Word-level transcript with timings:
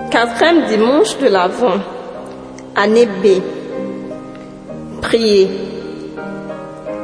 Quatrième 0.09 0.66
dimanche 0.66 1.16
de 1.20 1.27
l'Avent, 1.27 1.77
année 2.75 3.05
B. 3.05 3.39
Prier. 5.02 5.48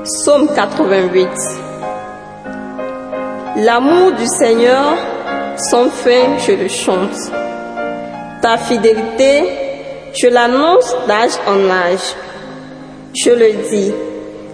Psaume 0.04 0.48
88. 0.56 1.28
L'amour 3.62 4.14
du 4.14 4.26
Seigneur, 4.26 4.96
sans 5.58 5.90
fin, 5.90 6.38
je 6.48 6.54
le 6.54 6.70
chante. 6.70 7.18
Ta 8.42 8.58
fidélité, 8.58 9.44
je 10.14 10.28
l'annonce 10.30 10.96
d'âge 11.06 11.38
en 11.46 11.70
âge. 11.70 12.16
Je 13.14 13.32
le 13.32 13.52
dis, 13.70 13.94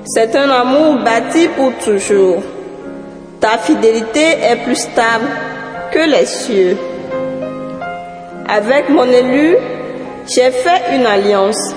c'est 0.07 0.35
un 0.35 0.49
amour 0.49 1.03
bâti 1.03 1.47
pour 1.49 1.71
toujours. 1.83 2.41
Ta 3.39 3.59
fidélité 3.59 4.39
est 4.41 4.63
plus 4.63 4.75
stable 4.75 5.27
que 5.91 5.99
les 5.99 6.25
cieux. 6.25 6.75
Avec 8.49 8.89
mon 8.89 9.05
élu, 9.05 9.55
j'ai 10.35 10.49
fait 10.49 10.95
une 10.95 11.05
alliance. 11.05 11.75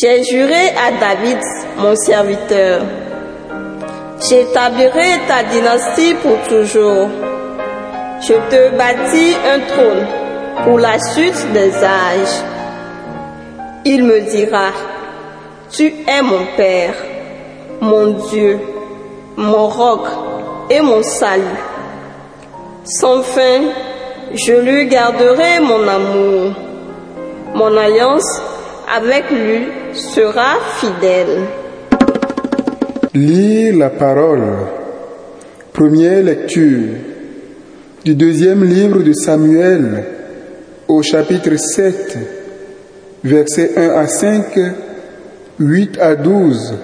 J'ai 0.00 0.24
juré 0.24 0.70
à 0.78 0.92
David, 0.98 1.40
mon 1.76 1.94
serviteur. 1.94 3.01
J'établirai 4.28 5.18
ta 5.26 5.42
dynastie 5.42 6.14
pour 6.14 6.38
toujours. 6.48 7.08
Je 8.20 8.34
te 8.50 8.76
bâtis 8.76 9.34
un 9.52 9.58
trône 9.60 10.06
pour 10.62 10.78
la 10.78 10.96
suite 11.00 11.52
des 11.52 11.74
âges. 11.82 12.38
Il 13.84 14.04
me 14.04 14.20
dira, 14.20 14.70
tu 15.72 15.86
es 16.06 16.22
mon 16.22 16.46
Père, 16.56 16.94
mon 17.80 18.12
Dieu, 18.30 18.60
mon 19.36 19.66
roc 19.66 20.06
et 20.70 20.80
mon 20.80 21.02
salut. 21.02 21.60
Sans 22.84 23.22
fin, 23.22 23.60
je 24.34 24.52
lui 24.52 24.86
garderai 24.86 25.58
mon 25.58 25.88
amour. 25.88 26.52
Mon 27.54 27.76
alliance 27.76 28.40
avec 28.88 29.30
lui 29.30 29.66
sera 29.94 30.60
fidèle. 30.78 31.61
Lire 33.14 33.76
la 33.76 33.90
parole. 33.90 34.40
Première 35.74 36.22
lecture 36.22 36.94
du 38.02 38.14
deuxième 38.14 38.64
livre 38.64 39.02
de 39.02 39.12
Samuel 39.12 40.04
au 40.88 41.02
chapitre 41.02 41.54
7, 41.56 42.16
versets 43.22 43.72
1 43.76 43.88
à 43.90 44.06
5, 44.06 44.44
8 45.60 45.98
à 46.00 46.14
12, 46.14 46.74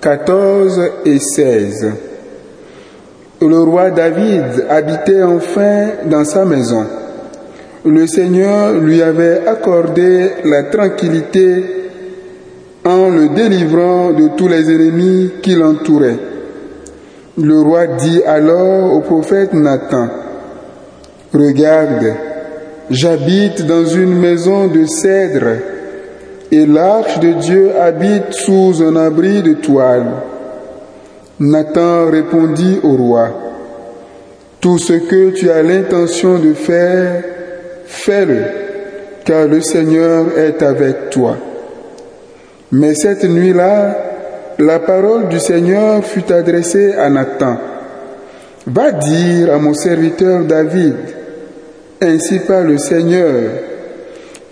14 0.00 0.80
et 1.06 1.18
16. 1.18 1.92
Le 3.40 3.58
roi 3.62 3.90
David 3.90 4.66
habitait 4.70 5.24
enfin 5.24 5.88
dans 6.08 6.24
sa 6.24 6.44
maison. 6.44 6.86
Le 7.84 8.06
Seigneur 8.06 8.74
lui 8.74 9.02
avait 9.02 9.44
accordé 9.44 10.28
la 10.44 10.62
tranquillité 10.62 11.83
en 12.84 13.08
le 13.08 13.30
délivrant 13.30 14.12
de 14.12 14.28
tous 14.36 14.48
les 14.48 14.70
ennemis 14.70 15.30
qui 15.42 15.54
l'entouraient. 15.54 16.18
Le 17.38 17.60
roi 17.60 17.86
dit 17.86 18.22
alors 18.24 18.92
au 18.92 19.00
prophète 19.00 19.54
Nathan, 19.54 20.08
Regarde, 21.32 22.14
j'habite 22.90 23.66
dans 23.66 23.86
une 23.86 24.14
maison 24.14 24.68
de 24.68 24.84
cèdre 24.84 25.56
et 26.52 26.66
l'arche 26.66 27.18
de 27.18 27.32
Dieu 27.32 27.72
habite 27.80 28.32
sous 28.32 28.82
un 28.82 28.94
abri 28.96 29.42
de 29.42 29.54
toile. 29.54 30.12
Nathan 31.40 32.10
répondit 32.10 32.78
au 32.84 32.96
roi, 32.96 33.30
Tout 34.60 34.78
ce 34.78 34.92
que 34.92 35.30
tu 35.30 35.50
as 35.50 35.62
l'intention 35.62 36.38
de 36.38 36.52
faire, 36.52 37.22
fais-le, 37.86 38.42
car 39.24 39.48
le 39.48 39.60
Seigneur 39.60 40.38
est 40.38 40.62
avec 40.62 41.10
toi. 41.10 41.36
Mais 42.76 42.96
cette 42.96 43.22
nuit-là, 43.22 43.96
la 44.58 44.80
parole 44.80 45.28
du 45.28 45.38
Seigneur 45.38 46.04
fut 46.04 46.32
adressée 46.32 46.92
à 46.94 47.08
Nathan. 47.08 47.56
Va 48.66 48.90
dire 48.90 49.54
à 49.54 49.58
mon 49.58 49.74
serviteur 49.74 50.42
David, 50.42 50.96
ainsi 52.02 52.40
par 52.40 52.62
le 52.62 52.76
Seigneur, 52.78 53.42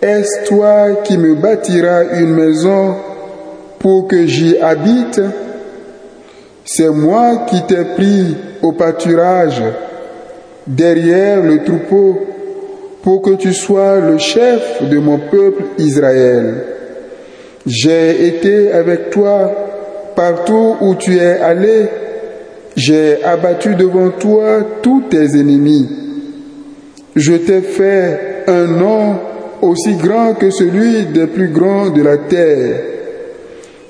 est-ce 0.00 0.46
toi 0.46 1.02
qui 1.02 1.18
me 1.18 1.34
bâtiras 1.34 2.16
une 2.20 2.32
maison 2.32 2.94
pour 3.80 4.06
que 4.06 4.24
j'y 4.24 4.56
habite? 4.56 5.20
C'est 6.64 6.90
moi 6.90 7.46
qui 7.48 7.60
t'ai 7.66 7.84
pris 7.96 8.36
au 8.62 8.70
pâturage 8.70 9.60
derrière 10.64 11.42
le 11.42 11.64
troupeau 11.64 12.20
pour 13.02 13.20
que 13.20 13.30
tu 13.30 13.52
sois 13.52 13.98
le 13.98 14.18
chef 14.18 14.88
de 14.88 14.98
mon 14.98 15.18
peuple 15.18 15.64
Israël. 15.78 16.71
J'ai 17.66 18.26
été 18.26 18.72
avec 18.72 19.10
toi 19.10 19.50
partout 20.16 20.76
où 20.80 20.94
tu 20.96 21.16
es 21.16 21.38
allé. 21.38 21.86
J'ai 22.76 23.22
abattu 23.22 23.74
devant 23.74 24.10
toi 24.10 24.66
tous 24.82 25.02
tes 25.10 25.38
ennemis. 25.38 25.88
Je 27.14 27.34
t'ai 27.34 27.60
fait 27.60 28.44
un 28.48 28.66
nom 28.66 29.16
aussi 29.60 29.94
grand 29.94 30.34
que 30.34 30.50
celui 30.50 31.06
des 31.06 31.26
plus 31.26 31.48
grands 31.48 31.90
de 31.90 32.02
la 32.02 32.16
terre. 32.16 32.80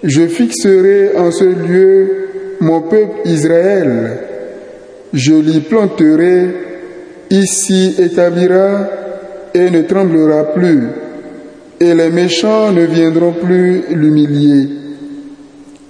Je 0.03 0.27
fixerai 0.27 1.17
en 1.17 1.31
ce 1.31 1.45
lieu 1.45 2.29
mon 2.61 2.81
peuple 2.81 3.21
Israël. 3.25 4.19
Je 5.13 5.35
l'y 5.35 5.61
planterai, 5.61 6.49
ici 7.31 7.95
établira 7.99 8.89
et 9.55 9.71
ne 9.71 9.83
tremblera 9.83 10.53
plus 10.53 10.89
et 11.81 11.95
les 11.95 12.11
méchants 12.11 12.73
ne 12.73 12.85
viendront 12.85 13.33
plus 13.33 13.83
l'humilier, 13.91 14.69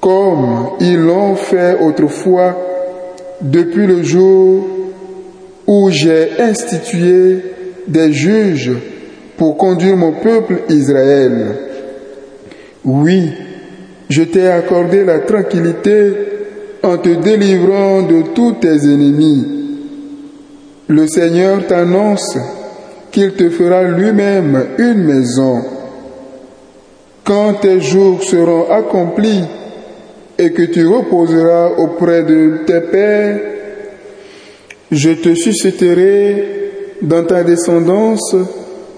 comme 0.00 0.70
ils 0.80 0.98
l'ont 0.98 1.34
fait 1.36 1.76
autrefois 1.80 2.56
depuis 3.40 3.86
le 3.86 4.02
jour 4.02 4.66
où 5.66 5.90
j'ai 5.90 6.40
institué 6.40 7.38
des 7.86 8.12
juges 8.12 8.72
pour 9.36 9.56
conduire 9.56 9.96
mon 9.96 10.12
peuple 10.12 10.62
Israël. 10.68 11.56
Oui, 12.84 13.30
je 14.08 14.22
t'ai 14.22 14.48
accordé 14.48 15.04
la 15.04 15.20
tranquillité 15.20 16.12
en 16.82 16.98
te 16.98 17.10
délivrant 17.10 18.02
de 18.02 18.22
tous 18.34 18.52
tes 18.60 18.68
ennemis. 18.68 19.46
Le 20.88 21.06
Seigneur 21.06 21.66
t'annonce 21.66 22.36
qu'il 23.12 23.32
te 23.34 23.50
fera 23.50 23.82
lui-même 23.84 24.66
une 24.78 25.04
maison 25.04 25.62
quand 27.24 27.54
tes 27.60 27.80
jours 27.80 28.22
seront 28.22 28.70
accomplis 28.70 29.44
et 30.38 30.50
que 30.50 30.62
tu 30.62 30.86
reposeras 30.86 31.70
auprès 31.78 32.24
de 32.24 32.58
tes 32.66 32.80
pères, 32.80 33.40
je 34.90 35.10
te 35.10 35.34
susciterai 35.34 36.44
dans 37.00 37.24
ta 37.24 37.44
descendance 37.44 38.34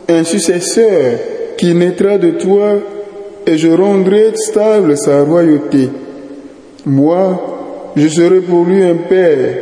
un 0.08 0.24
successeur 0.24 1.18
qui 1.56 1.74
naîtra 1.74 2.18
de 2.18 2.30
toi 2.30 2.78
et 3.46 3.58
je 3.58 3.68
rendrai 3.68 4.32
stable 4.34 4.96
sa 4.96 5.22
royauté. 5.22 5.90
Moi, 6.86 7.92
je 7.96 8.08
serai 8.08 8.40
pour 8.40 8.64
lui 8.64 8.82
un 8.82 8.96
père 9.08 9.54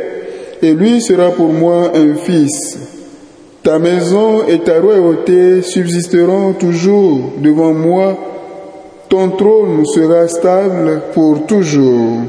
et 0.61 0.73
lui 0.73 1.01
sera 1.01 1.31
pour 1.31 1.51
moi 1.51 1.91
un 1.93 2.15
fils. 2.15 2.92
Ta 3.63 3.79
maison 3.79 4.45
et 4.45 4.59
ta 4.59 4.81
royauté 4.81 5.61
subsisteront 5.61 6.51
toujours 6.51 7.31
devant 7.37 7.73
moi 7.73 8.17
ton 9.09 9.29
trône 9.29 9.85
sera 9.85 10.27
stable 10.27 11.01
pour 11.13 11.45
toujours. 11.45 12.23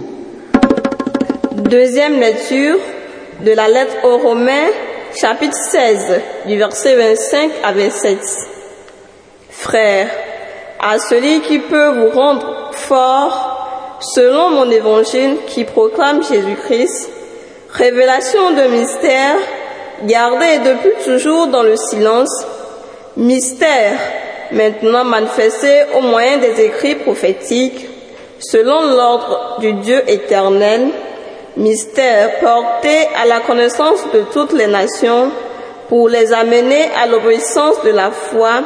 Deuxième 1.52 2.20
lecture 2.20 2.76
de 3.44 3.50
la 3.50 3.66
lettre 3.66 3.96
aux 4.04 4.18
Romains, 4.18 4.70
chapitre 5.20 5.56
16, 5.56 6.20
du 6.46 6.56
verset 6.56 6.94
25 6.94 7.50
à 7.64 7.72
27. 7.72 8.18
Frères, 9.50 10.10
à 10.78 11.00
celui 11.00 11.40
qui 11.40 11.58
peut 11.58 11.88
vous 11.88 12.10
rendre 12.10 12.70
fort, 12.74 13.98
selon 14.00 14.50
mon 14.50 14.70
évangile 14.70 15.38
qui 15.48 15.64
proclame 15.64 16.22
Jésus-Christ, 16.22 17.10
révélation 17.72 18.50
de 18.52 18.70
mystère, 18.70 19.36
gardé 20.02 20.58
depuis 20.58 21.04
toujours 21.04 21.46
dans 21.46 21.62
le 21.62 21.76
silence, 21.76 22.44
mystère 23.16 23.98
maintenant 24.52 25.04
manifesté 25.04 25.84
au 25.96 26.00
moyen 26.00 26.38
des 26.38 26.60
écrits 26.60 26.96
prophétiques, 26.96 27.88
selon 28.38 28.82
l'ordre 28.82 29.56
du 29.60 29.72
Dieu 29.74 30.02
éternel, 30.08 30.88
mystère 31.56 32.40
porté 32.40 33.08
à 33.16 33.26
la 33.26 33.40
connaissance 33.40 34.04
de 34.12 34.24
toutes 34.32 34.52
les 34.52 34.66
nations 34.66 35.30
pour 35.88 36.08
les 36.08 36.32
amener 36.32 36.88
à 37.00 37.06
l'obéissance 37.06 37.82
de 37.84 37.90
la 37.90 38.10
foi 38.10 38.62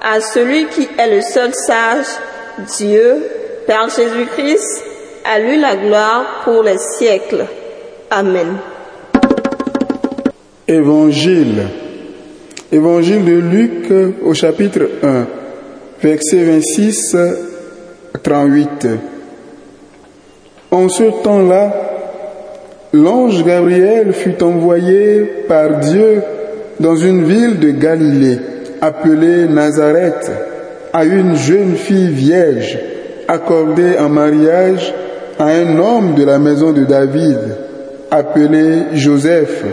à 0.00 0.20
celui 0.20 0.66
qui 0.66 0.88
est 0.98 1.10
le 1.10 1.20
seul 1.20 1.52
sage, 1.54 2.06
Dieu, 2.76 3.28
Père 3.66 3.88
Jésus-Christ, 3.88 4.84
à 5.24 5.38
lui 5.38 5.58
la 5.58 5.76
gloire 5.76 6.42
pour 6.44 6.62
les 6.62 6.78
siècles. 6.78 7.46
Amen. 8.10 8.56
Évangile. 10.68 11.62
Évangile 12.72 13.24
de 13.24 13.34
Luc 13.34 13.92
au 14.24 14.34
chapitre 14.34 14.80
1, 15.00 15.26
verset 16.02 16.42
26 16.42 17.14
à 18.12 18.18
38. 18.18 18.88
En 20.72 20.88
ce 20.88 21.22
temps-là, 21.22 21.72
l'ange 22.92 23.44
Gabriel 23.44 24.12
fut 24.12 24.42
envoyé 24.42 25.20
par 25.46 25.78
Dieu 25.78 26.22
dans 26.80 26.96
une 26.96 27.22
ville 27.22 27.60
de 27.60 27.70
Galilée 27.70 28.38
appelée 28.80 29.46
Nazareth 29.48 30.32
à 30.92 31.04
une 31.04 31.36
jeune 31.36 31.76
fille 31.76 32.10
vierge 32.10 32.76
accordée 33.28 33.96
en 34.00 34.08
mariage 34.08 34.92
à 35.38 35.46
un 35.46 35.78
homme 35.78 36.16
de 36.16 36.24
la 36.24 36.40
maison 36.40 36.72
de 36.72 36.84
David 36.84 37.38
appelé 38.10 38.78
Joseph 38.94 39.64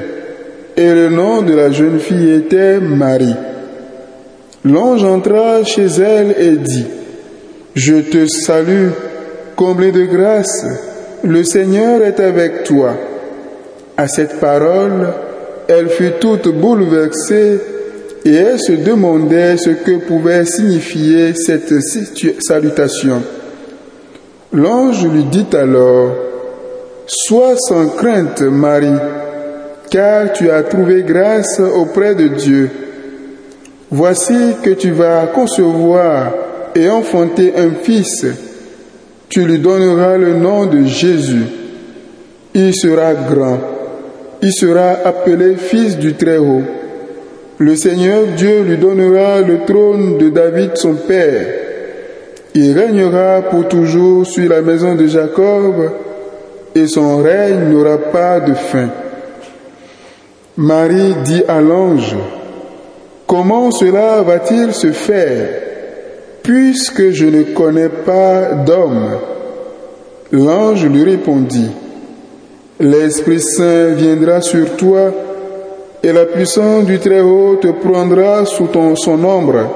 et 0.75 0.93
le 0.93 1.09
nom 1.09 1.41
de 1.41 1.53
la 1.53 1.71
jeune 1.71 1.99
fille 1.99 2.31
était 2.31 2.79
Marie. 2.79 3.35
L'ange 4.65 5.03
entra 5.03 5.63
chez 5.63 5.85
elle 5.85 6.35
et 6.39 6.57
dit, 6.57 6.85
Je 7.75 7.95
te 7.95 8.25
salue, 8.27 8.89
comblée 9.55 9.91
de 9.91 10.05
grâce, 10.05 10.65
le 11.23 11.43
Seigneur 11.43 12.01
est 12.01 12.19
avec 12.19 12.63
toi. 12.63 12.95
À 13.97 14.07
cette 14.07 14.39
parole, 14.39 15.09
elle 15.67 15.89
fut 15.89 16.13
toute 16.19 16.47
bouleversée 16.47 17.59
et 18.25 18.33
elle 18.33 18.59
se 18.59 18.71
demandait 18.71 19.57
ce 19.57 19.69
que 19.69 19.97
pouvait 19.97 20.45
signifier 20.45 21.33
cette 21.35 21.73
salutation. 22.39 23.21
L'ange 24.53 25.05
lui 25.07 25.23
dit 25.25 25.47
alors, 25.53 26.11
Sois 27.05 27.57
sans 27.57 27.87
crainte, 27.89 28.41
Marie, 28.41 28.87
car 29.93 30.33
tu 30.33 30.49
as 30.49 30.63
trouvé 30.63 31.03
grâce 31.03 31.59
auprès 31.59 32.15
de 32.15 32.27
Dieu. 32.29 32.67
Voici 33.91 34.55
que 34.63 34.71
tu 34.71 34.89
vas 34.89 35.27
concevoir 35.27 36.33
et 36.73 36.89
enfanter 36.89 37.53
un 37.55 37.69
fils. 37.83 38.25
Tu 39.29 39.45
lui 39.45 39.59
donneras 39.59 40.17
le 40.17 40.33
nom 40.33 40.65
de 40.65 40.83
Jésus. 40.85 41.45
Il 42.55 42.73
sera 42.73 43.13
grand. 43.13 43.59
Il 44.41 44.51
sera 44.51 44.97
appelé 45.05 45.57
fils 45.57 45.95
du 45.99 46.15
Très-Haut. 46.15 46.63
Le 47.59 47.75
Seigneur 47.75 48.23
Dieu 48.35 48.63
lui 48.63 48.77
donnera 48.77 49.41
le 49.41 49.59
trône 49.59 50.17
de 50.17 50.29
David 50.29 50.71
son 50.73 50.95
père. 50.95 51.45
Il 52.55 52.71
régnera 52.75 53.43
pour 53.43 53.67
toujours 53.67 54.25
sur 54.25 54.49
la 54.49 54.61
maison 54.61 54.95
de 54.95 55.05
Jacob 55.05 55.75
et 56.73 56.87
son 56.87 57.17
règne 57.17 57.69
n'aura 57.69 57.99
pas 57.99 58.39
de 58.39 58.55
fin. 58.55 58.89
Marie 60.57 61.15
dit 61.25 61.43
à 61.47 61.59
l'ange, 61.61 62.15
Comment 63.25 63.71
cela 63.71 64.21
va-t-il 64.21 64.73
se 64.73 64.91
faire 64.91 65.49
puisque 66.43 67.09
je 67.09 67.25
ne 67.25 67.43
connais 67.43 67.89
pas 67.89 68.51
d'homme? 68.51 69.17
L'ange 70.31 70.85
lui 70.85 71.03
répondit, 71.03 71.71
L'Esprit 72.79 73.39
Saint 73.39 73.93
viendra 73.93 74.41
sur 74.41 74.75
toi 74.75 75.11
et 76.03 76.11
la 76.11 76.25
puissance 76.25 76.85
du 76.85 76.99
Très-Haut 76.99 77.55
te 77.55 77.71
prendra 77.71 78.45
sous 78.45 78.67
son 78.95 79.23
ombre. 79.23 79.69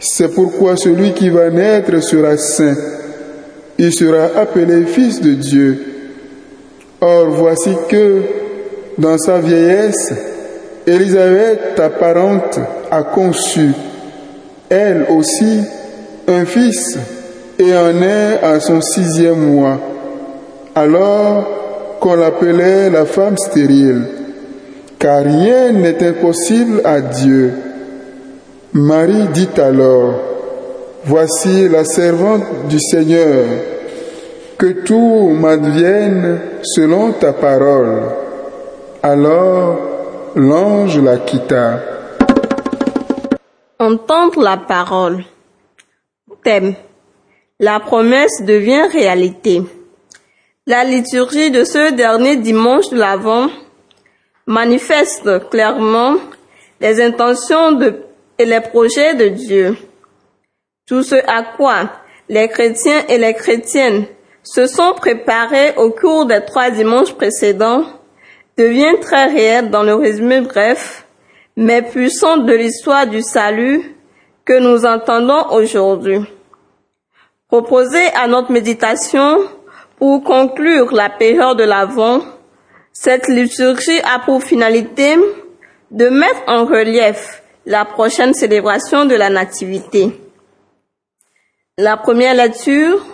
C'est 0.00 0.34
pourquoi 0.34 0.76
celui 0.76 1.12
qui 1.12 1.28
va 1.28 1.50
naître 1.50 2.02
sera 2.02 2.36
saint. 2.36 2.74
Il 3.78 3.92
sera 3.92 4.40
appelé 4.40 4.86
fils 4.86 5.20
de 5.20 5.34
Dieu. 5.34 5.78
Or 7.00 7.26
voici 7.26 7.70
que 7.88 8.41
dans 8.98 9.18
sa 9.18 9.38
vieillesse, 9.38 10.12
Élisabeth, 10.86 11.76
ta 11.76 11.90
parente, 11.90 12.58
a 12.90 13.02
conçu, 13.04 13.70
elle 14.68 15.06
aussi, 15.08 15.60
un 16.28 16.44
fils 16.44 16.98
et 17.58 17.74
en 17.76 18.02
est 18.02 18.42
à 18.42 18.58
son 18.60 18.80
sixième 18.80 19.54
mois, 19.54 19.78
alors 20.74 21.98
qu'on 22.00 22.16
l'appelait 22.16 22.90
la 22.90 23.04
femme 23.04 23.36
stérile, 23.38 24.02
car 24.98 25.22
rien 25.22 25.72
n'est 25.72 26.06
impossible 26.06 26.80
à 26.84 27.00
Dieu. 27.00 27.52
Marie 28.72 29.28
dit 29.32 29.48
alors, 29.60 30.14
Voici 31.04 31.68
la 31.68 31.84
servante 31.84 32.68
du 32.68 32.78
Seigneur, 32.78 33.44
que 34.56 34.84
tout 34.84 35.30
m'advienne 35.30 36.38
selon 36.62 37.10
ta 37.12 37.32
parole. 37.32 38.21
Alors 39.04 39.80
l'ange 40.36 41.00
la 41.00 41.18
quitta. 41.18 41.80
Entendre 43.80 44.40
la 44.40 44.56
parole. 44.56 45.24
Thème. 46.44 46.76
La 47.58 47.80
promesse 47.80 48.42
devient 48.42 48.86
réalité. 48.92 49.62
La 50.68 50.84
liturgie 50.84 51.50
de 51.50 51.64
ce 51.64 51.90
dernier 51.90 52.36
dimanche 52.36 52.90
de 52.90 52.98
l'Avent 52.98 53.48
manifeste 54.46 55.48
clairement 55.50 56.14
les 56.80 57.02
intentions 57.02 57.80
et 58.38 58.44
les 58.44 58.60
projets 58.60 59.14
de 59.14 59.28
Dieu. 59.30 59.76
Tout 60.86 61.02
ce 61.02 61.16
à 61.26 61.42
quoi 61.56 61.90
les 62.28 62.46
chrétiens 62.46 63.02
et 63.08 63.18
les 63.18 63.34
chrétiennes 63.34 64.04
se 64.44 64.68
sont 64.68 64.94
préparés 64.94 65.74
au 65.76 65.90
cours 65.90 66.26
des 66.26 66.44
trois 66.44 66.70
dimanches 66.70 67.14
précédents 67.14 67.84
devient 68.56 69.00
très 69.00 69.26
réel 69.26 69.70
dans 69.70 69.82
le 69.82 69.94
résumé 69.94 70.40
bref, 70.40 71.06
mais 71.56 71.82
puissant 71.82 72.38
de 72.38 72.52
l'histoire 72.52 73.06
du 73.06 73.22
salut 73.22 73.96
que 74.44 74.58
nous 74.58 74.84
entendons 74.84 75.50
aujourd'hui. 75.50 76.20
Proposé 77.48 78.00
à 78.14 78.26
notre 78.26 78.50
méditation 78.50 79.38
pour 79.98 80.22
conclure 80.24 80.92
la 80.92 81.10
période 81.10 81.58
de 81.58 81.64
l'Avent, 81.64 82.20
cette 82.92 83.28
liturgie 83.28 84.00
a 84.00 84.18
pour 84.20 84.42
finalité 84.42 85.16
de 85.90 86.08
mettre 86.08 86.42
en 86.46 86.64
relief 86.64 87.42
la 87.66 87.84
prochaine 87.84 88.34
célébration 88.34 89.04
de 89.04 89.14
la 89.14 89.30
Nativité. 89.30 90.10
La 91.78 91.96
première 91.96 92.34
lecture 92.34 93.04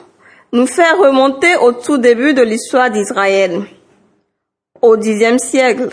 nous 0.52 0.66
fait 0.66 0.90
remonter 0.92 1.56
au 1.56 1.72
tout 1.72 1.98
début 1.98 2.34
de 2.34 2.42
l'histoire 2.42 2.90
d'Israël 2.90 3.66
au 4.82 4.96
Xe 4.96 5.38
siècle 5.38 5.88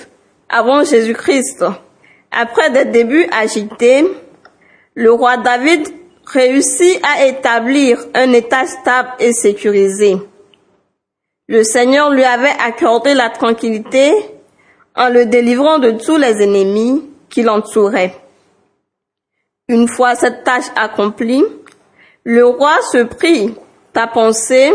avant 0.49 0.83
Jésus-Christ. 0.83 1.65
Après 2.31 2.69
des 2.71 2.85
débuts 2.85 3.27
agités, 3.31 4.05
le 4.93 5.11
roi 5.11 5.37
David 5.37 5.87
réussit 6.25 6.99
à 7.03 7.25
établir 7.25 7.99
un 8.13 8.31
État 8.33 8.65
stable 8.65 9.09
et 9.19 9.33
sécurisé. 9.33 10.17
Le 11.47 11.63
Seigneur 11.63 12.09
lui 12.09 12.23
avait 12.23 12.55
accordé 12.65 13.13
la 13.13 13.29
tranquillité 13.29 14.11
en 14.95 15.09
le 15.09 15.25
délivrant 15.25 15.79
de 15.79 15.91
tous 15.91 16.17
les 16.17 16.41
ennemis 16.41 17.03
qui 17.29 17.43
l'entouraient. 17.43 18.15
Une 19.67 19.87
fois 19.87 20.15
cette 20.15 20.43
tâche 20.43 20.65
accomplie, 20.75 21.43
le 22.23 22.45
roi 22.45 22.81
se 22.91 23.03
prit 23.03 23.53
à 23.93 24.07
penser 24.07 24.71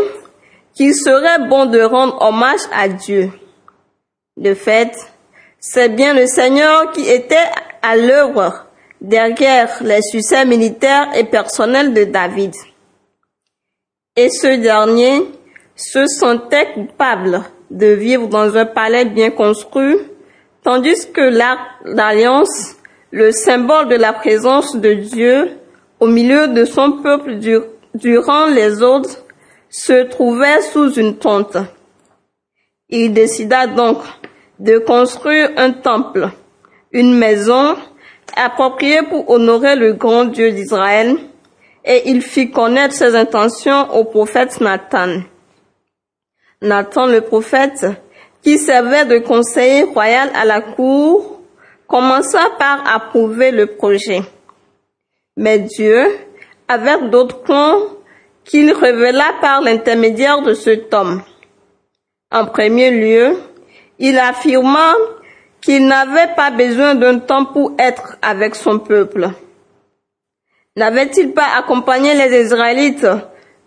qu'il 0.73 0.95
serait 0.95 1.47
bon 1.47 1.65
de 1.65 1.81
rendre 1.81 2.21
hommage 2.21 2.61
à 2.73 2.87
Dieu. 2.87 3.31
De 4.41 4.55
fait, 4.55 4.91
c'est 5.59 5.89
bien 5.89 6.15
le 6.15 6.25
Seigneur 6.25 6.91
qui 6.93 7.07
était 7.07 7.47
à 7.83 7.95
l'œuvre 7.95 8.65
derrière 8.99 9.77
les 9.83 10.01
succès 10.01 10.45
militaires 10.45 11.09
et 11.15 11.25
personnels 11.25 11.93
de 11.93 12.05
David. 12.05 12.55
Et 14.15 14.31
ce 14.31 14.59
dernier 14.59 15.27
se 15.75 16.07
sentait 16.07 16.73
coupable 16.73 17.43
de 17.69 17.85
vivre 17.85 18.29
dans 18.29 18.57
un 18.57 18.65
palais 18.65 19.05
bien 19.05 19.29
construit, 19.29 19.97
tandis 20.63 21.11
que 21.11 21.21
l'arc 21.21 21.59
d'alliance, 21.85 22.77
le 23.11 23.31
symbole 23.31 23.89
de 23.89 23.95
la 23.95 24.11
présence 24.11 24.75
de 24.75 24.93
Dieu 24.93 25.51
au 25.99 26.07
milieu 26.07 26.47
de 26.47 26.65
son 26.65 26.93
peuple 27.03 27.37
durant 27.93 28.47
les 28.47 28.81
autres, 28.81 29.23
se 29.69 30.01
trouvait 30.05 30.63
sous 30.73 30.93
une 30.93 31.17
tente. 31.17 31.57
Il 32.89 33.13
décida 33.13 33.67
donc 33.67 33.99
de 34.61 34.77
construire 34.77 35.49
un 35.57 35.71
temple, 35.71 36.29
une 36.91 37.17
maison 37.17 37.75
appropriée 38.35 39.01
pour 39.01 39.27
honorer 39.27 39.75
le 39.75 39.93
grand 39.93 40.25
Dieu 40.25 40.51
d'Israël, 40.51 41.17
et 41.83 42.03
il 42.05 42.21
fit 42.21 42.51
connaître 42.51 42.93
ses 42.93 43.15
intentions 43.15 43.91
au 43.95 44.03
prophète 44.03 44.61
Nathan. 44.61 45.21
Nathan 46.61 47.07
le 47.07 47.21
prophète, 47.21 47.87
qui 48.43 48.59
servait 48.59 49.05
de 49.05 49.17
conseiller 49.17 49.81
royal 49.81 50.29
à 50.35 50.45
la 50.45 50.61
cour, 50.61 51.41
commença 51.87 52.51
par 52.59 52.83
approuver 52.87 53.49
le 53.49 53.65
projet. 53.65 54.21
Mais 55.37 55.57
Dieu 55.57 56.05
avait 56.67 57.09
d'autres 57.09 57.41
plans 57.41 57.79
qu'il 58.45 58.71
révéla 58.73 59.25
par 59.41 59.61
l'intermédiaire 59.61 60.43
de 60.43 60.53
cet 60.53 60.93
homme. 60.93 61.23
En 62.31 62.45
premier 62.45 62.91
lieu, 62.91 63.37
il 64.01 64.17
affirma 64.17 64.95
qu'il 65.61 65.85
n'avait 65.85 66.33
pas 66.35 66.49
besoin 66.49 66.95
d'un 66.95 67.19
temps 67.19 67.45
pour 67.45 67.73
être 67.77 68.17
avec 68.21 68.55
son 68.55 68.79
peuple. 68.79 69.29
N'avait-il 70.75 71.33
pas 71.33 71.55
accompagné 71.55 72.15
les 72.15 72.45
Israélites 72.45 73.07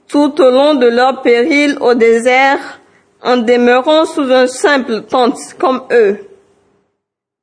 tout 0.09 0.41
au 0.41 0.51
long 0.51 0.75
de 0.75 0.87
leur 0.87 1.23
péril 1.23 1.79
au 1.81 1.95
désert 1.95 2.81
en 3.23 3.37
demeurant 3.37 4.07
sous 4.07 4.31
un 4.33 4.49
simple 4.49 5.03
tente 5.03 5.39
comme 5.59 5.85
eux? 5.93 6.19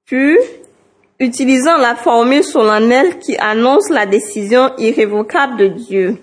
Puis, 0.06 0.38
utilisant 1.20 1.78
la 1.78 1.96
formule 1.96 2.44
solennelle 2.44 3.20
qui 3.20 3.38
annonce 3.38 3.90
la 3.90 4.06
décision 4.06 4.72
irrévocable 4.78 5.58
de 5.58 5.68
Dieu. 5.68 6.18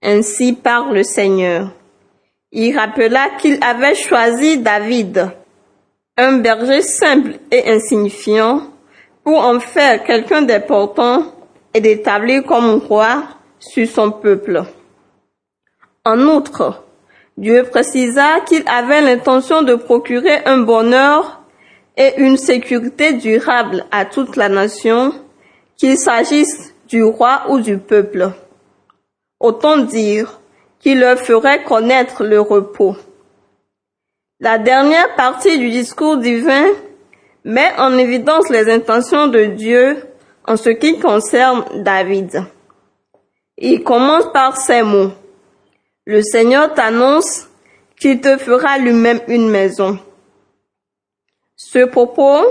Ainsi 0.00 0.52
parle 0.52 0.94
le 0.94 1.02
Seigneur. 1.02 1.72
Il 2.52 2.78
rappela 2.78 3.30
qu'il 3.40 3.58
avait 3.64 3.96
choisi 3.96 4.58
David, 4.58 5.32
un 6.16 6.38
berger 6.38 6.82
simple 6.82 7.38
et 7.50 7.70
insignifiant, 7.70 8.62
pour 9.22 9.38
en 9.38 9.60
faire 9.60 10.04
quelqu'un 10.04 10.42
d'important 10.42 11.24
et 11.74 11.80
d'établir 11.80 12.44
comme 12.44 12.76
roi 12.76 13.24
sur 13.58 13.88
son 13.88 14.12
peuple. 14.12 14.62
En 16.04 16.20
outre, 16.20 16.84
Dieu 17.36 17.64
précisa 17.64 18.40
qu'il 18.46 18.62
avait 18.66 19.02
l'intention 19.02 19.62
de 19.62 19.74
procurer 19.74 20.44
un 20.46 20.58
bonheur 20.58 21.42
et 21.96 22.14
une 22.18 22.36
sécurité 22.36 23.14
durable 23.14 23.84
à 23.90 24.04
toute 24.04 24.36
la 24.36 24.48
nation, 24.48 25.12
qu'il 25.76 25.98
s'agisse 25.98 26.74
du 26.88 27.02
roi 27.02 27.42
ou 27.48 27.60
du 27.60 27.78
peuple. 27.78 28.30
Autant 29.40 29.78
dire 29.78 30.40
qu'il 30.78 31.00
leur 31.00 31.18
ferait 31.18 31.64
connaître 31.64 32.24
le 32.24 32.40
repos. 32.40 32.96
La 34.38 34.58
dernière 34.58 35.14
partie 35.16 35.58
du 35.58 35.70
discours 35.70 36.18
divin 36.18 36.66
met 37.44 37.72
en 37.78 37.96
évidence 37.96 38.50
les 38.50 38.70
intentions 38.70 39.28
de 39.28 39.46
Dieu 39.46 39.96
en 40.46 40.58
ce 40.58 40.68
qui 40.68 40.98
concerne 41.00 41.64
David. 41.82 42.42
Il 43.56 43.82
commence 43.82 44.30
par 44.34 44.58
ces 44.58 44.82
mots. 44.82 45.12
Le 46.04 46.20
Seigneur 46.20 46.74
t'annonce 46.74 47.48
qu'il 47.98 48.20
te 48.20 48.36
fera 48.36 48.76
lui-même 48.76 49.20
une 49.26 49.48
maison. 49.48 49.98
Ce 51.56 51.86
propos 51.86 52.42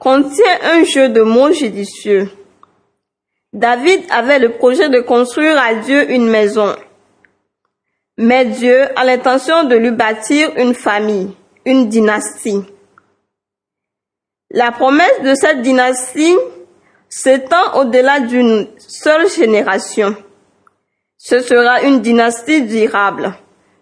contient 0.00 0.58
un 0.74 0.82
jeu 0.82 1.08
de 1.08 1.22
mots 1.22 1.52
judicieux. 1.52 2.28
David 3.52 4.02
avait 4.10 4.40
le 4.40 4.50
projet 4.50 4.88
de 4.88 5.00
construire 5.00 5.56
à 5.56 5.74
Dieu 5.74 6.10
une 6.10 6.28
maison. 6.28 6.74
Mais 8.18 8.44
Dieu 8.44 8.88
a 8.96 9.04
l'intention 9.04 9.64
de 9.64 9.74
lui 9.74 9.90
bâtir 9.90 10.50
une 10.56 10.74
famille, 10.74 11.34
une 11.64 11.88
dynastie. 11.88 12.62
La 14.50 14.70
promesse 14.70 15.22
de 15.24 15.34
cette 15.34 15.62
dynastie 15.62 16.36
s'étend 17.08 17.80
au-delà 17.80 18.20
d'une 18.20 18.68
seule 18.78 19.28
génération. 19.30 20.14
Ce 21.16 21.40
sera 21.40 21.82
une 21.82 22.00
dynastie 22.00 22.62
durable, 22.62 23.34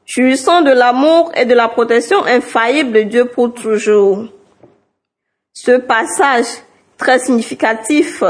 jouissant 0.07 0.63
de 0.63 0.71
l'amour 0.71 1.33
et 1.35 1.45
de 1.45 1.55
la 1.55 1.69
protection 1.69 2.25
infaillible 2.25 2.93
de 2.93 3.03
Dieu 3.03 3.25
pour 3.25 3.53
toujours. 3.53 4.27
Ce 5.53 5.73
passage 5.73 6.47
très 6.99 7.19
significatif 7.19 8.23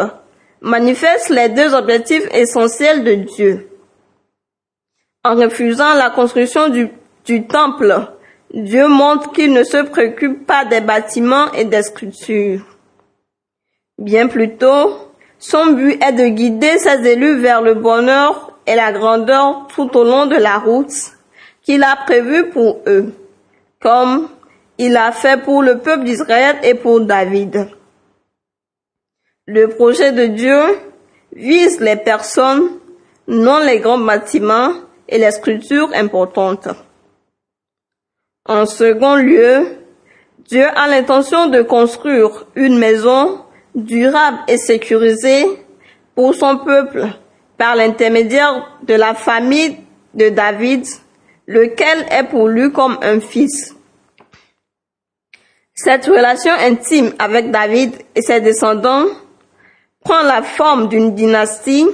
manifeste 0.61 1.29
les 1.29 1.49
deux 1.51 1.75
objectifs 1.75 2.27
essentiels 2.33 3.05
de 3.05 3.15
Dieu. 3.15 3.70
En 5.23 5.35
refusant 5.35 5.95
la 5.95 6.09
construction 6.09 6.71
du, 6.71 7.47
temple, 7.47 8.09
Dieu 8.55 8.89
montre 8.89 9.33
qu'il 9.33 9.53
ne 9.53 9.65
se 9.65 9.85
préoccupe 9.85 10.47
pas 10.47 10.65
des 10.65 10.81
bâtiments 10.81 11.53
et 11.53 11.67
des 11.67 11.83
sculptures. 11.83 12.65
Bien 13.99 14.29
plutôt, 14.29 15.13
son 15.39 15.73
but 15.73 16.03
est 16.03 16.13
de 16.13 16.27
guider 16.29 16.79
ses 16.79 17.07
élus 17.07 17.37
vers 17.37 17.61
le 17.61 17.75
bonheur 17.75 18.57
et 18.67 18.75
la 18.75 18.93
grandeur 18.93 19.67
tout 19.69 19.95
au 19.95 20.05
long 20.05 20.25
de 20.25 20.37
la 20.37 20.57
route 20.57 21.13
qu'il 21.63 21.83
a 21.83 21.97
prévue 21.97 22.49
pour 22.49 22.81
eux, 22.87 23.13
comme 23.79 24.27
il 24.79 24.97
a 24.97 25.13
fait 25.13 25.43
pour 25.43 25.63
le 25.63 25.79
peuple 25.81 26.05
d'Israël 26.05 26.57
et 26.63 26.75
pour 26.75 27.03
David. 27.03 27.69
Le 29.47 29.69
projet 29.69 30.13
de 30.13 30.27
Dieu 30.27 30.63
vise 31.37 31.79
les 31.81 31.97
personnes, 31.97 32.71
non 33.29 33.59
les 33.59 33.81
grands 33.81 33.99
bâtiments 33.99 34.73
et 35.11 35.19
les 35.19 35.33
structures 35.33 35.91
importantes. 35.95 36.69
En 38.47 38.65
second 38.65 39.17
lieu, 39.17 39.77
Dieu 40.39 40.65
a 40.65 40.89
l'intention 40.89 41.49
de 41.49 41.63
construire 41.63 42.47
une 42.57 42.79
maison 42.79 43.45
durable 43.75 44.39
et 44.49 44.57
sécurisée 44.57 45.45
pour 46.15 46.35
son 46.35 46.59
peuple 46.59 47.07
par 47.59 47.77
l'intermédiaire 47.77 48.79
de 48.83 48.95
la 48.95 49.15
famille 49.15 49.77
de 50.15 50.31
David, 50.31 50.87
lequel 51.47 52.07
est 52.11 52.25
pour 52.25 52.49
lui 52.49 52.73
comme 52.73 52.99
un 53.03 53.21
fils. 53.21 53.77
Cette 55.75 56.07
relation 56.07 56.53
intime 56.53 57.13
avec 57.19 57.51
David 57.51 57.95
et 58.15 58.23
ses 58.23 58.41
descendants 58.41 59.07
prend 60.05 60.23
la 60.23 60.43
forme 60.43 60.89
d'une 60.89 61.15
dynastie 61.15 61.87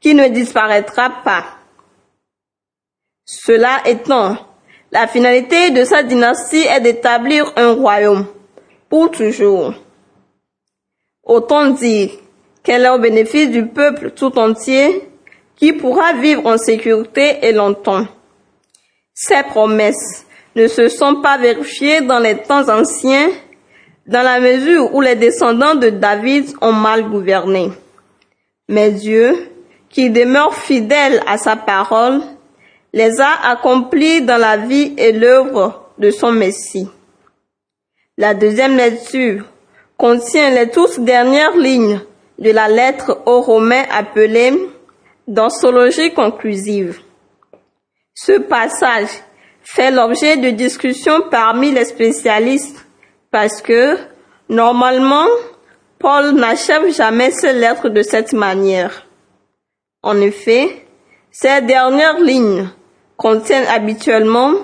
qui 0.00 0.14
ne 0.14 0.28
disparaîtra 0.28 1.10
pas. 1.24 1.57
Cela 3.30 3.82
étant, 3.84 4.38
la 4.90 5.06
finalité 5.06 5.68
de 5.68 5.84
cette 5.84 6.06
dynastie 6.06 6.64
est 6.66 6.80
d'établir 6.80 7.52
un 7.56 7.74
royaume 7.74 8.26
pour 8.88 9.10
toujours. 9.10 9.74
Autant 11.24 11.68
dire 11.68 12.08
qu'elle 12.62 12.86
est 12.86 12.88
au 12.88 12.98
bénéfice 12.98 13.50
du 13.50 13.66
peuple 13.66 14.12
tout 14.12 14.38
entier 14.38 15.06
qui 15.56 15.74
pourra 15.74 16.14
vivre 16.14 16.46
en 16.46 16.56
sécurité 16.56 17.40
et 17.42 17.52
longtemps. 17.52 18.06
Ces 19.12 19.42
promesses 19.42 20.24
ne 20.56 20.66
se 20.66 20.88
sont 20.88 21.20
pas 21.20 21.36
vérifiées 21.36 22.00
dans 22.00 22.20
les 22.20 22.38
temps 22.38 22.70
anciens 22.70 23.28
dans 24.06 24.22
la 24.22 24.40
mesure 24.40 24.94
où 24.94 25.02
les 25.02 25.16
descendants 25.16 25.74
de 25.74 25.90
David 25.90 26.46
ont 26.62 26.72
mal 26.72 27.10
gouverné. 27.10 27.72
Mais 28.70 28.90
Dieu, 28.90 29.50
qui 29.90 30.08
demeure 30.08 30.54
fidèle 30.54 31.22
à 31.26 31.36
sa 31.36 31.56
parole, 31.56 32.22
les 32.92 33.20
a 33.20 33.50
accomplis 33.50 34.22
dans 34.22 34.38
la 34.38 34.56
vie 34.56 34.94
et 34.96 35.12
l'œuvre 35.12 35.90
de 35.98 36.10
son 36.10 36.32
Messie. 36.32 36.88
La 38.16 38.34
deuxième 38.34 38.76
lecture 38.76 39.44
contient 39.96 40.50
les 40.50 40.70
toutes 40.70 41.00
dernières 41.00 41.56
lignes 41.56 42.00
de 42.38 42.50
la 42.50 42.68
lettre 42.68 43.20
aux 43.26 43.40
Romains 43.40 43.84
appelée 43.90 44.52
Doxologie 45.26 46.14
conclusive. 46.14 47.00
Ce 48.14 48.32
passage 48.38 49.10
fait 49.62 49.90
l'objet 49.90 50.38
de 50.38 50.50
discussions 50.50 51.20
parmi 51.30 51.70
les 51.70 51.84
spécialistes 51.84 52.86
parce 53.30 53.60
que, 53.60 53.98
normalement, 54.48 55.26
Paul 55.98 56.32
n'achève 56.32 56.90
jamais 56.94 57.30
ses 57.30 57.52
lettres 57.52 57.90
de 57.90 58.02
cette 58.02 58.32
manière. 58.32 59.06
En 60.02 60.18
effet, 60.20 60.86
ces 61.30 61.60
dernières 61.60 62.20
lignes 62.20 62.70
contiennent 63.18 63.66
habituellement 63.66 64.54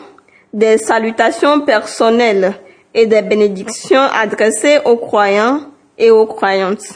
des 0.54 0.78
salutations 0.78 1.60
personnelles 1.60 2.54
et 2.94 3.06
des 3.06 3.20
bénédictions 3.20 4.00
adressées 4.00 4.78
aux 4.86 4.96
croyants 4.96 5.60
et 5.98 6.10
aux 6.10 6.26
croyantes. 6.26 6.94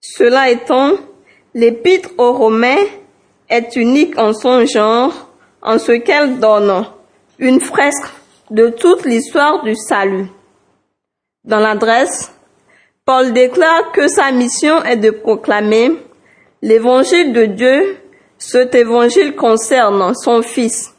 Cela 0.00 0.48
étant, 0.50 0.92
l'épître 1.54 2.10
aux 2.16 2.32
Romains 2.32 2.86
est 3.50 3.76
unique 3.76 4.18
en 4.18 4.32
son 4.32 4.64
genre 4.64 5.28
en 5.60 5.78
ce 5.78 5.92
qu'elle 5.92 6.38
donne 6.38 6.86
une 7.38 7.60
fresque 7.60 8.12
de 8.50 8.68
toute 8.68 9.04
l'histoire 9.04 9.64
du 9.64 9.74
salut. 9.74 10.28
Dans 11.44 11.58
l'adresse, 11.58 12.32
Paul 13.04 13.32
déclare 13.32 13.90
que 13.92 14.06
sa 14.06 14.30
mission 14.32 14.82
est 14.84 14.96
de 14.96 15.10
proclamer 15.10 15.92
l'évangile 16.62 17.32
de 17.32 17.46
Dieu. 17.46 17.96
Cet 18.38 18.74
évangile 18.74 19.34
concerne 19.34 20.14
son 20.14 20.42
fils, 20.42 20.94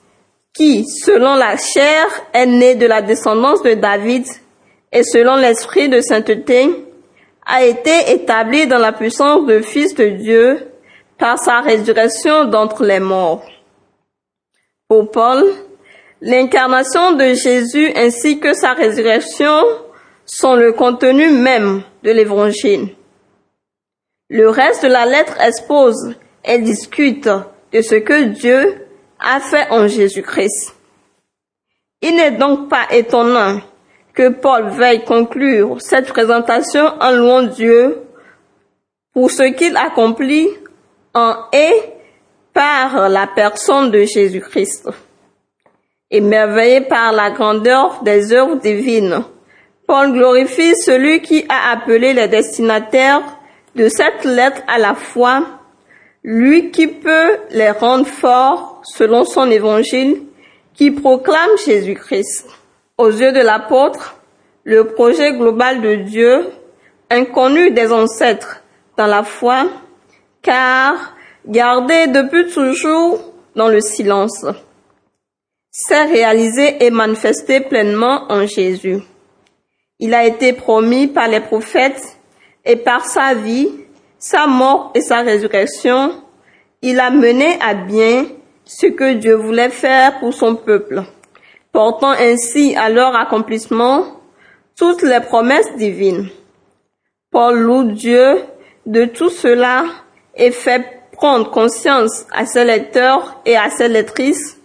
qui, 0.54 0.86
selon 0.86 1.36
la 1.36 1.58
chair, 1.58 2.06
est 2.34 2.46
né 2.46 2.76
de 2.76 2.86
la 2.86 3.02
descendance 3.02 3.64
de 3.64 3.74
David 3.74 4.26
et 4.92 5.04
selon 5.04 5.36
l'esprit 5.36 5.90
de 5.90 6.02
sainteté, 6.02 6.70
a 7.46 7.64
été 7.64 8.12
établi 8.12 8.68
dans 8.68 8.78
la 8.78 8.92
puissance 8.92 9.46
de 9.46 9.62
fils 9.62 9.96
de 9.96 10.08
Dieu 10.10 10.68
par 11.18 11.40
sa 11.40 11.62
résurrection 11.62 12.46
d'entre 12.46 12.84
les 12.84 13.00
morts. 13.00 13.44
Pour 14.88 15.10
Paul, 15.10 15.46
L'incarnation 16.22 17.14
de 17.14 17.34
Jésus 17.34 17.94
ainsi 17.96 18.42
que 18.42 18.54
sa 18.54 18.74
résurrection 18.74 19.64
sont 20.26 20.56
le 20.56 20.74
contenu 20.74 21.30
même 21.30 21.82
de 22.04 22.12
l'évangile. 22.12 22.90
Le 24.30 24.50
reste 24.50 24.84
de 24.84 24.90
la 24.90 25.06
lettre 25.06 25.40
expose 25.40 26.16
et 26.44 26.60
discute 26.60 27.30
de 27.72 27.82
ce 27.82 27.96
que 27.96 28.24
Dieu 28.24 28.88
a 29.20 29.40
fait 29.40 29.68
en 29.70 29.88
Jésus-Christ. 29.88 30.76
Il 32.02 32.16
n'est 32.16 32.32
donc 32.32 32.70
pas 32.70 32.88
étonnant 32.92 33.60
que 34.14 34.30
Paul 34.30 34.70
veuille 34.70 35.04
conclure 35.04 35.82
cette 35.82 36.08
présentation 36.08 36.86
en 37.00 37.12
louant 37.12 37.44
Dieu 37.44 38.02
pour 39.14 39.32
ce 39.32 39.44
qu'il 39.44 39.76
accomplit 39.76 40.48
en 41.14 41.36
et 41.52 41.74
par 42.54 43.10
la 43.10 43.28
personne 43.28 43.92
de 43.92 44.04
Jésus-Christ. 44.04 44.90
Émerveillé 46.12 46.82
par 46.82 47.12
la 47.12 47.32
grandeur 47.32 48.02
des 48.04 48.34
œuvres 48.34 48.56
divines, 48.56 49.24
Paul 49.86 50.14
glorifie 50.14 50.76
celui 50.76 51.22
qui 51.22 51.46
a 51.50 51.72
appelé 51.72 52.14
les 52.14 52.28
destinataires 52.28 53.24
de 53.76 53.88
cette 53.90 54.24
lettre 54.24 54.62
à 54.68 54.78
la 54.78 54.96
foi, 54.96 55.46
lui 56.24 56.72
qui 56.72 56.88
peut 56.88 57.38
les 57.52 57.72
rendre 57.72 58.08
forts 58.08 58.82
selon 58.84 59.26
son 59.26 59.50
évangile, 59.50 60.24
qui 60.74 60.92
proclame 60.92 61.50
Jésus-Christ. 61.66 62.48
Aux 62.98 63.10
yeux 63.10 63.32
de 63.32 63.42
l'apôtre, 63.42 64.16
le 64.64 64.86
projet 64.86 65.34
global 65.34 65.82
de 65.82 65.96
Dieu, 65.96 66.50
inconnu 67.10 67.72
des 67.72 67.92
ancêtres 67.92 68.62
dans 68.98 69.08
la 69.08 69.24
foi, 69.24 69.68
car 70.42 71.16
gardé 71.46 72.08
depuis 72.08 72.48
toujours 72.48 73.20
dans 73.56 73.70
le 73.70 73.82
silence, 73.82 74.46
s'est 75.72 76.06
réalisé 76.06 76.84
et 76.86 76.92
manifesté 76.92 77.62
pleinement 77.62 78.26
en 78.30 78.46
Jésus. 78.46 79.00
Il 80.00 80.14
a 80.14 80.26
été 80.26 80.54
promis 80.54 81.08
par 81.08 81.28
les 81.28 81.42
prophètes 81.42 82.18
et 82.66 82.76
par 82.76 83.06
sa 83.06 83.34
vie, 83.34 83.70
sa 84.20 84.48
mort 84.48 84.92
et 84.94 85.02
sa 85.02 85.22
résurrection, 85.22 86.22
il 86.82 87.00
a 87.00 87.10
mené 87.10 87.58
à 87.62 87.74
bien 87.74 88.26
ce 88.66 88.88
que 88.88 89.14
Dieu 89.14 89.36
voulait 89.36 89.70
faire 89.70 90.20
pour 90.20 90.34
son 90.34 90.56
peuple, 90.56 91.04
portant 91.72 92.12
ainsi 92.12 92.76
à 92.76 92.90
leur 92.90 93.16
accomplissement 93.16 94.06
toutes 94.78 95.02
les 95.02 95.22
promesses 95.22 95.76
divines. 95.78 96.30
Paul 97.32 97.58
loue 97.58 97.92
Dieu 97.92 98.44
de 98.86 99.06
tout 99.06 99.30
cela 99.30 99.86
et 100.36 100.52
fait 100.52 101.02
prendre 101.12 101.50
conscience 101.50 102.26
à 102.32 102.46
ses 102.46 102.64
lecteurs 102.64 103.42
et 103.46 103.56
à 103.58 103.70
ses 103.70 103.88
lectrices 103.88 104.60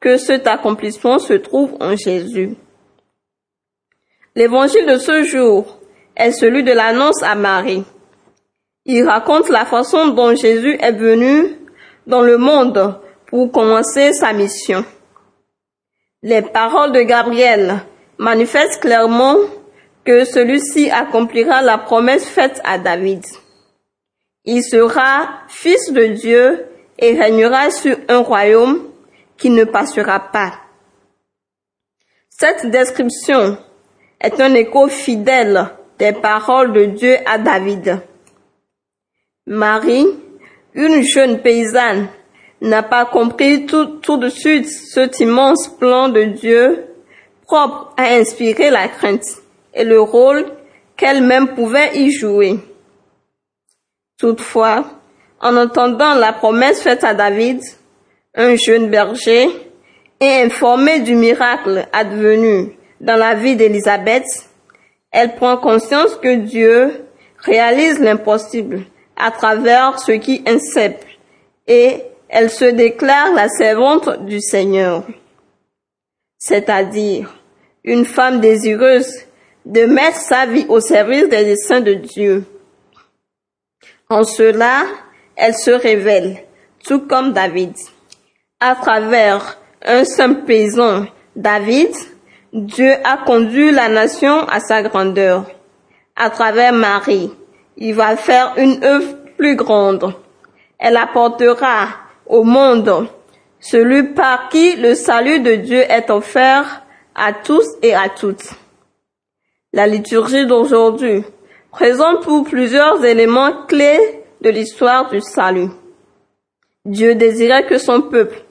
que 0.00 0.16
cet 0.16 0.46
accomplissement 0.46 1.18
se 1.18 1.34
trouve 1.34 1.76
en 1.80 1.94
Jésus. 1.96 2.56
L'évangile 4.34 4.86
de 4.86 4.98
ce 4.98 5.22
jour 5.22 5.78
est 6.16 6.32
celui 6.32 6.64
de 6.64 6.72
l'annonce 6.72 7.22
à 7.22 7.34
Marie. 7.34 7.84
Il 8.92 9.04
raconte 9.04 9.48
la 9.50 9.66
façon 9.66 10.08
dont 10.08 10.34
Jésus 10.34 10.76
est 10.80 10.90
venu 10.90 11.56
dans 12.08 12.22
le 12.22 12.38
monde 12.38 13.00
pour 13.28 13.52
commencer 13.52 14.12
sa 14.12 14.32
mission. 14.32 14.84
Les 16.24 16.42
paroles 16.42 16.90
de 16.90 17.02
Gabriel 17.02 17.84
manifestent 18.18 18.80
clairement 18.80 19.36
que 20.04 20.24
celui-ci 20.24 20.90
accomplira 20.90 21.62
la 21.62 21.78
promesse 21.78 22.28
faite 22.28 22.60
à 22.64 22.78
David. 22.78 23.24
Il 24.44 24.60
sera 24.64 25.28
fils 25.46 25.92
de 25.92 26.06
Dieu 26.06 26.66
et 26.98 27.16
régnera 27.16 27.70
sur 27.70 27.96
un 28.08 28.18
royaume 28.18 28.88
qui 29.36 29.50
ne 29.50 29.62
passera 29.62 30.18
pas. 30.18 30.54
Cette 32.28 32.68
description 32.68 33.56
est 34.20 34.40
un 34.40 34.52
écho 34.54 34.88
fidèle 34.88 35.68
des 36.00 36.12
paroles 36.12 36.72
de 36.72 36.86
Dieu 36.86 37.18
à 37.24 37.38
David. 37.38 38.09
Marie, 39.50 40.06
une 40.74 41.02
jeune 41.02 41.42
paysanne, 41.42 42.06
n'a 42.60 42.84
pas 42.84 43.04
compris 43.04 43.66
tout, 43.66 44.16
de 44.16 44.28
suite 44.28 44.68
cet 44.68 45.18
immense 45.18 45.66
plan 45.76 46.08
de 46.08 46.22
Dieu 46.22 46.84
propre 47.48 47.92
à 47.96 48.14
inspirer 48.14 48.70
la 48.70 48.86
crainte 48.86 49.26
et 49.74 49.82
le 49.82 50.00
rôle 50.00 50.46
qu'elle-même 50.96 51.48
pouvait 51.56 51.98
y 51.98 52.12
jouer. 52.12 52.60
Toutefois, 54.20 54.84
en 55.40 55.56
entendant 55.56 56.14
la 56.14 56.32
promesse 56.32 56.80
faite 56.80 57.02
à 57.02 57.14
David, 57.14 57.60
un 58.36 58.54
jeune 58.54 58.88
berger, 58.88 59.48
et 60.20 60.42
informé 60.44 61.00
du 61.00 61.16
miracle 61.16 61.88
advenu 61.92 62.76
dans 63.00 63.16
la 63.16 63.34
vie 63.34 63.56
d'Élisabeth, 63.56 64.26
elle 65.10 65.34
prend 65.34 65.56
conscience 65.56 66.14
que 66.14 66.36
Dieu 66.36 67.04
réalise 67.38 67.98
l'impossible 67.98 68.84
à 69.20 69.30
travers 69.30 69.98
ce 69.98 70.12
qui 70.12 70.42
simple 70.58 71.06
et 71.66 72.02
elle 72.28 72.50
se 72.50 72.64
déclare 72.64 73.32
la 73.34 73.48
servante 73.48 74.24
du 74.24 74.40
Seigneur, 74.40 75.04
c'est-à-dire 76.38 77.34
une 77.84 78.04
femme 78.04 78.40
désireuse 78.40 79.10
de 79.66 79.84
mettre 79.86 80.16
sa 80.16 80.46
vie 80.46 80.66
au 80.68 80.80
service 80.80 81.28
des 81.28 81.44
desseins 81.44 81.80
de 81.80 81.94
Dieu. 81.94 82.44
En 84.08 84.24
cela, 84.24 84.84
elle 85.36 85.54
se 85.54 85.70
révèle, 85.70 86.44
tout 86.84 87.06
comme 87.06 87.32
David. 87.32 87.74
À 88.58 88.74
travers 88.74 89.58
un 89.84 90.04
simple 90.04 90.44
paysan, 90.44 91.06
David, 91.36 91.90
Dieu 92.52 92.92
a 93.04 93.18
conduit 93.18 93.70
la 93.70 93.88
nation 93.88 94.40
à 94.48 94.60
sa 94.60 94.82
grandeur. 94.82 95.46
À 96.16 96.30
travers 96.30 96.72
Marie, 96.72 97.30
il 97.80 97.94
va 97.94 98.16
faire 98.16 98.54
une 98.58 98.84
œuvre 98.84 99.16
plus 99.36 99.56
grande. 99.56 100.14
Elle 100.78 100.96
apportera 100.96 101.88
au 102.26 102.44
monde 102.44 103.08
celui 103.58 104.14
par 104.14 104.48
qui 104.48 104.76
le 104.76 104.94
salut 104.94 105.40
de 105.40 105.56
Dieu 105.56 105.80
est 105.80 106.10
offert 106.10 106.82
à 107.14 107.32
tous 107.32 107.66
et 107.82 107.94
à 107.94 108.08
toutes. 108.08 108.50
La 109.72 109.86
liturgie 109.86 110.46
d'aujourd'hui 110.46 111.24
présente 111.70 112.22
pour 112.22 112.44
plusieurs 112.44 113.04
éléments 113.04 113.66
clés 113.66 114.22
de 114.40 114.50
l'histoire 114.50 115.10
du 115.10 115.20
salut. 115.20 115.68
Dieu 116.84 117.14
désirait 117.14 117.66
que 117.66 117.78
son 117.78 118.02
peuple, 118.02 118.42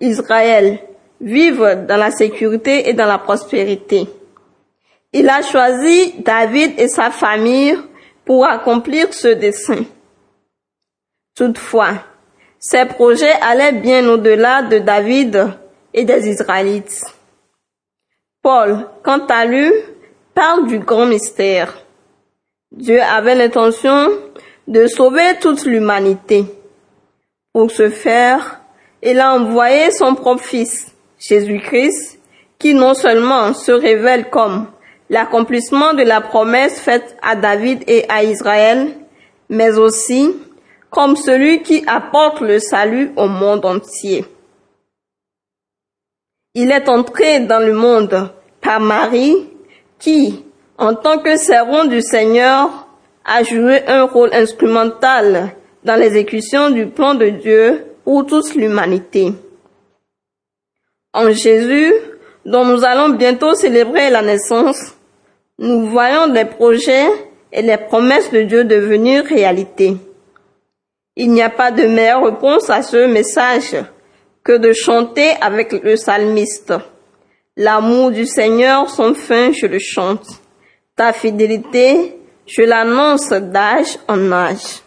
Israël, 0.00 0.78
vivre 1.20 1.86
dans 1.86 1.96
la 1.96 2.10
sécurité 2.10 2.88
et 2.88 2.92
dans 2.92 3.06
la 3.06 3.18
prospérité. 3.18 4.06
Il 5.12 5.28
a 5.28 5.40
choisi 5.42 6.14
David 6.18 6.78
et 6.78 6.88
sa 6.88 7.10
famille 7.10 7.76
pour 8.28 8.44
accomplir 8.44 9.14
ce 9.14 9.28
dessein. 9.28 9.86
Toutefois, 11.34 11.94
ses 12.58 12.84
projets 12.84 13.32
allaient 13.40 13.72
bien 13.72 14.06
au-delà 14.06 14.60
de 14.64 14.80
David 14.80 15.54
et 15.94 16.04
des 16.04 16.28
Israélites. 16.28 17.04
Paul, 18.42 18.86
quant 19.02 19.24
à 19.28 19.46
lui, 19.46 19.72
parle 20.34 20.66
du 20.66 20.78
grand 20.78 21.06
mystère. 21.06 21.82
Dieu 22.70 23.00
avait 23.00 23.34
l'intention 23.34 24.10
de 24.66 24.86
sauver 24.88 25.38
toute 25.40 25.64
l'humanité. 25.64 26.44
Pour 27.54 27.70
ce 27.70 27.88
faire, 27.88 28.60
il 29.02 29.20
a 29.20 29.32
envoyé 29.32 29.90
son 29.90 30.14
propre 30.14 30.44
Fils, 30.44 30.94
Jésus-Christ, 31.18 32.20
qui 32.58 32.74
non 32.74 32.92
seulement 32.92 33.54
se 33.54 33.72
révèle 33.72 34.28
comme 34.28 34.66
l'accomplissement 35.10 35.94
de 35.94 36.02
la 36.02 36.20
promesse 36.20 36.80
faite 36.80 37.16
à 37.22 37.36
David 37.36 37.82
et 37.86 38.04
à 38.08 38.24
Israël, 38.24 38.88
mais 39.48 39.78
aussi 39.78 40.34
comme 40.90 41.16
celui 41.16 41.62
qui 41.62 41.84
apporte 41.86 42.40
le 42.40 42.58
salut 42.58 43.12
au 43.16 43.26
monde 43.26 43.64
entier. 43.64 44.24
Il 46.54 46.70
est 46.72 46.88
entré 46.88 47.40
dans 47.40 47.64
le 47.64 47.72
monde 47.72 48.30
par 48.60 48.80
Marie, 48.80 49.48
qui, 49.98 50.44
en 50.78 50.94
tant 50.94 51.18
que 51.18 51.36
servant 51.36 51.84
du 51.84 52.00
Seigneur, 52.00 52.88
a 53.24 53.42
joué 53.42 53.86
un 53.86 54.04
rôle 54.04 54.32
instrumental 54.32 55.54
dans 55.84 55.96
l'exécution 55.96 56.70
du 56.70 56.86
plan 56.86 57.14
de 57.14 57.28
Dieu 57.28 57.86
pour 58.04 58.26
toute 58.26 58.54
l'humanité. 58.54 59.32
En 61.12 61.30
Jésus, 61.30 61.92
dont 62.44 62.64
nous 62.64 62.84
allons 62.84 63.10
bientôt 63.10 63.54
célébrer 63.54 64.10
la 64.10 64.22
naissance, 64.22 64.94
nous 65.58 65.86
voyons 65.86 66.32
les 66.32 66.44
projets 66.44 67.08
et 67.52 67.62
les 67.62 67.76
promesses 67.76 68.30
de 68.30 68.42
Dieu 68.42 68.64
devenir 68.64 69.24
réalité. 69.24 69.96
Il 71.16 71.32
n'y 71.32 71.42
a 71.42 71.50
pas 71.50 71.72
de 71.72 71.82
meilleure 71.82 72.24
réponse 72.24 72.70
à 72.70 72.82
ce 72.82 73.12
message 73.12 73.76
que 74.44 74.56
de 74.56 74.72
chanter 74.72 75.30
avec 75.40 75.72
le 75.72 75.94
psalmiste. 75.94 76.74
L'amour 77.56 78.12
du 78.12 78.24
Seigneur 78.24 78.88
sans 78.88 79.14
fin, 79.14 79.50
je 79.50 79.66
le 79.66 79.80
chante. 79.80 80.28
Ta 80.94 81.12
fidélité, 81.12 82.16
je 82.46 82.62
l'annonce 82.62 83.30
d'âge 83.30 83.98
en 84.06 84.30
âge. 84.30 84.82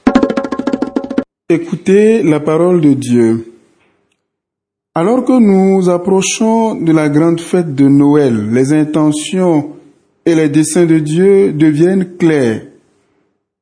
Écoutez 1.50 2.24
la 2.24 2.40
parole 2.40 2.80
de 2.80 2.94
Dieu. 2.94 3.54
Alors 4.96 5.26
que 5.26 5.38
nous 5.38 5.90
approchons 5.90 6.76
de 6.76 6.94
la 6.94 7.10
grande 7.10 7.42
fête 7.42 7.76
de 7.76 7.90
Noël, 7.90 8.54
les 8.54 8.72
intentions 8.72 9.81
et 10.26 10.36
les 10.36 10.50
desseins 10.50 10.86
de 10.86 11.00
Dieu 11.00 11.52
deviennent 11.54 12.18
clairs. 12.18 12.62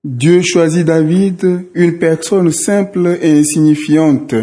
Dieu 0.03 0.41
choisit 0.43 0.85
David, 0.85 1.67
une 1.73 1.97
personne 1.97 2.51
simple 2.51 3.17
et 3.21 3.39
insignifiante. 3.39 4.35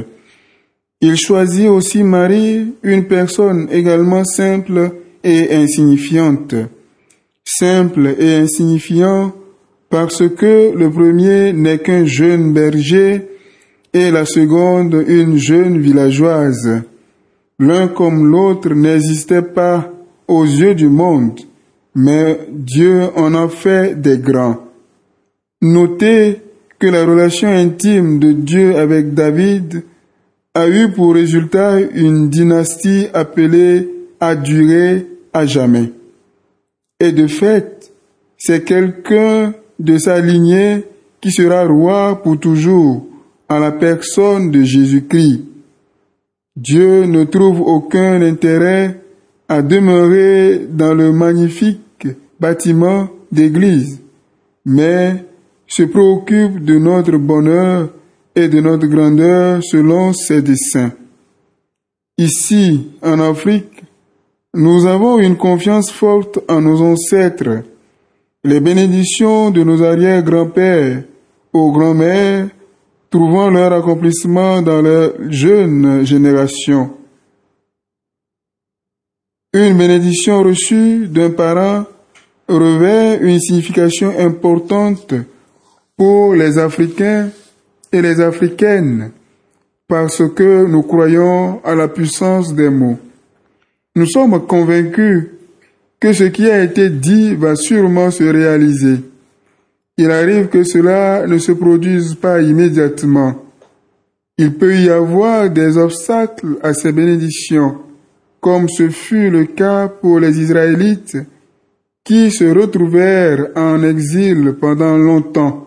Il 1.00 1.16
choisit 1.16 1.68
aussi 1.68 2.02
Marie, 2.02 2.74
une 2.82 3.04
personne 3.04 3.68
également 3.70 4.24
simple 4.24 4.92
et 5.22 5.54
insignifiante. 5.54 6.54
Simple 7.44 8.14
et 8.18 8.34
insignifiant 8.34 9.32
parce 9.88 10.28
que 10.28 10.72
le 10.76 10.90
premier 10.90 11.52
n'est 11.52 11.78
qu'un 11.78 12.04
jeune 12.04 12.52
berger 12.52 13.28
et 13.92 14.10
la 14.10 14.24
seconde 14.24 15.04
une 15.06 15.36
jeune 15.36 15.78
villageoise. 15.78 16.82
L'un 17.58 17.88
comme 17.88 18.26
l'autre 18.30 18.74
n'existait 18.74 19.42
pas 19.42 19.90
aux 20.28 20.44
yeux 20.44 20.74
du 20.74 20.88
monde, 20.88 21.40
mais 21.96 22.40
Dieu 22.50 23.04
en 23.16 23.34
a 23.34 23.48
fait 23.48 23.98
des 23.98 24.18
grands. 24.18 24.58
Notez 25.62 26.42
que 26.78 26.86
la 26.88 27.06
relation 27.06 27.48
intime 27.48 28.18
de 28.18 28.32
Dieu 28.32 28.76
avec 28.76 29.14
David 29.14 29.82
a 30.54 30.68
eu 30.68 30.90
pour 30.90 31.14
résultat 31.14 31.80
une 31.80 32.28
dynastie 32.28 33.06
appelée 33.14 33.88
à 34.20 34.36
durer 34.36 35.06
à 35.32 35.46
jamais. 35.46 35.90
Et 37.00 37.12
de 37.12 37.26
fait, 37.26 37.90
c'est 38.36 38.62
quelqu'un 38.62 39.54
de 39.78 39.96
sa 39.96 40.20
lignée 40.20 40.84
qui 41.22 41.30
sera 41.30 41.64
roi 41.64 42.20
pour 42.22 42.38
toujours 42.38 43.06
en 43.48 43.58
la 43.58 43.72
personne 43.72 44.50
de 44.50 44.62
Jésus-Christ. 44.62 45.44
Dieu 46.56 47.04
ne 47.06 47.24
trouve 47.24 47.62
aucun 47.62 48.20
intérêt 48.20 49.00
à 49.48 49.62
demeurer 49.62 50.66
dans 50.70 50.92
le 50.92 51.12
magnifique 51.12 51.80
bâtiment 52.40 53.08
d'église, 53.30 54.00
mais 54.64 55.24
se 55.66 55.82
préoccupe 55.82 56.64
de 56.64 56.78
notre 56.78 57.16
bonheur 57.16 57.90
et 58.34 58.48
de 58.48 58.60
notre 58.60 58.86
grandeur 58.86 59.62
selon 59.62 60.12
ses 60.12 60.42
desseins. 60.42 60.92
Ici, 62.18 62.92
en 63.02 63.20
Afrique, 63.20 63.82
nous 64.54 64.86
avons 64.86 65.18
une 65.18 65.36
confiance 65.36 65.90
forte 65.90 66.38
en 66.48 66.60
nos 66.60 66.80
ancêtres. 66.80 67.62
Les 68.44 68.60
bénédictions 68.60 69.50
de 69.50 69.62
nos 69.62 69.82
arrière-grands-pères 69.82 71.02
aux 71.52 71.72
grands-mères 71.72 72.48
trouvant 73.10 73.50
leur 73.50 73.72
accomplissement 73.72 74.62
dans 74.62 74.82
leur 74.82 75.12
jeune 75.30 76.04
génération. 76.04 76.92
Une 79.52 79.76
bénédiction 79.76 80.42
reçue 80.42 81.06
d'un 81.08 81.30
parent 81.30 81.84
revêt 82.48 83.18
une 83.22 83.40
signification 83.40 84.12
importante 84.18 85.14
pour 85.96 86.34
les 86.34 86.58
Africains 86.58 87.30
et 87.92 88.02
les 88.02 88.20
Africaines 88.20 89.10
parce 89.88 90.22
que 90.34 90.66
nous 90.66 90.82
croyons 90.82 91.60
à 91.64 91.74
la 91.74 91.88
puissance 91.88 92.54
des 92.54 92.70
mots. 92.70 92.98
Nous 93.94 94.06
sommes 94.06 94.46
convaincus 94.46 95.26
que 96.00 96.12
ce 96.12 96.24
qui 96.24 96.50
a 96.50 96.62
été 96.62 96.90
dit 96.90 97.34
va 97.34 97.56
sûrement 97.56 98.10
se 98.10 98.24
réaliser. 98.24 99.00
Il 99.96 100.10
arrive 100.10 100.48
que 100.48 100.64
cela 100.64 101.26
ne 101.26 101.38
se 101.38 101.52
produise 101.52 102.14
pas 102.16 102.42
immédiatement. 102.42 103.42
Il 104.36 104.54
peut 104.54 104.76
y 104.76 104.90
avoir 104.90 105.48
des 105.48 105.78
obstacles 105.78 106.58
à 106.62 106.74
ces 106.74 106.92
bénédictions, 106.92 107.78
comme 108.40 108.68
ce 108.68 108.90
fut 108.90 109.30
le 109.30 109.46
cas 109.46 109.88
pour 109.88 110.20
les 110.20 110.38
Israélites 110.38 111.16
qui 112.06 112.30
se 112.30 112.44
retrouvèrent 112.44 113.48
en 113.56 113.82
exil 113.82 114.54
pendant 114.60 114.96
longtemps. 114.96 115.66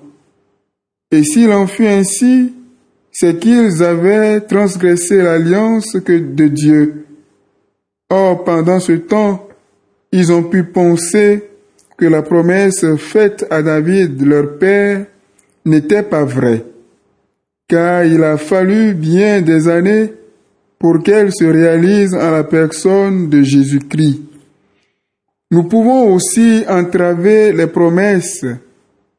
Et 1.11 1.23
s'il 1.23 1.51
en 1.51 1.67
fut 1.67 1.85
ainsi, 1.85 2.53
c'est 3.11 3.37
qu'ils 3.39 3.83
avaient 3.83 4.39
transgressé 4.39 5.21
l'alliance 5.21 5.93
de 5.93 6.47
Dieu. 6.47 7.05
Or, 8.09 8.45
pendant 8.45 8.79
ce 8.79 8.93
temps, 8.93 9.49
ils 10.13 10.31
ont 10.31 10.43
pu 10.43 10.63
penser 10.63 11.43
que 11.97 12.05
la 12.05 12.21
promesse 12.21 12.85
faite 12.95 13.45
à 13.49 13.61
David, 13.61 14.25
leur 14.25 14.57
père, 14.57 15.05
n'était 15.65 16.03
pas 16.03 16.23
vraie, 16.23 16.63
car 17.67 18.05
il 18.05 18.23
a 18.23 18.37
fallu 18.37 18.93
bien 18.93 19.41
des 19.41 19.67
années 19.67 20.13
pour 20.79 21.03
qu'elle 21.03 21.33
se 21.33 21.43
réalise 21.43 22.15
en 22.15 22.31
la 22.31 22.45
personne 22.45 23.27
de 23.29 23.41
Jésus-Christ. 23.41 24.28
Nous 25.51 25.63
pouvons 25.63 26.13
aussi 26.13 26.63
entraver 26.69 27.51
les 27.53 27.65
promesses 27.65 28.45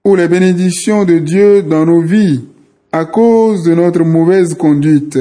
ou 0.05 0.15
les 0.15 0.29
bénédictions 0.29 1.05
de 1.05 1.19
Dieu 1.19 1.63
dans 1.63 1.85
nos 1.85 2.03
vies 2.03 2.45
à 2.93 3.05
cause 3.05 3.65
de 3.65 3.75
notre 3.75 4.05
mauvaise 4.05 4.55
conduite. 4.55 5.19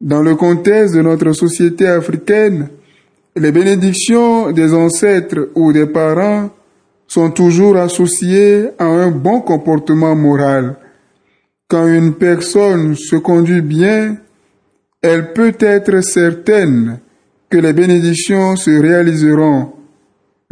Dans 0.00 0.22
le 0.22 0.34
contexte 0.34 0.96
de 0.96 1.02
notre 1.02 1.32
société 1.32 1.86
africaine, 1.86 2.68
les 3.36 3.52
bénédictions 3.52 4.50
des 4.50 4.74
ancêtres 4.74 5.50
ou 5.54 5.72
des 5.72 5.86
parents 5.86 6.50
sont 7.06 7.30
toujours 7.30 7.76
associées 7.76 8.70
à 8.78 8.86
un 8.86 9.12
bon 9.12 9.40
comportement 9.40 10.16
moral. 10.16 10.76
Quand 11.68 11.86
une 11.86 12.14
personne 12.14 12.96
se 12.96 13.16
conduit 13.16 13.62
bien, 13.62 14.16
elle 15.00 15.32
peut 15.32 15.54
être 15.60 16.02
certaine 16.02 16.98
que 17.48 17.58
les 17.58 17.72
bénédictions 17.72 18.56
se 18.56 18.70
réaliseront. 18.70 19.81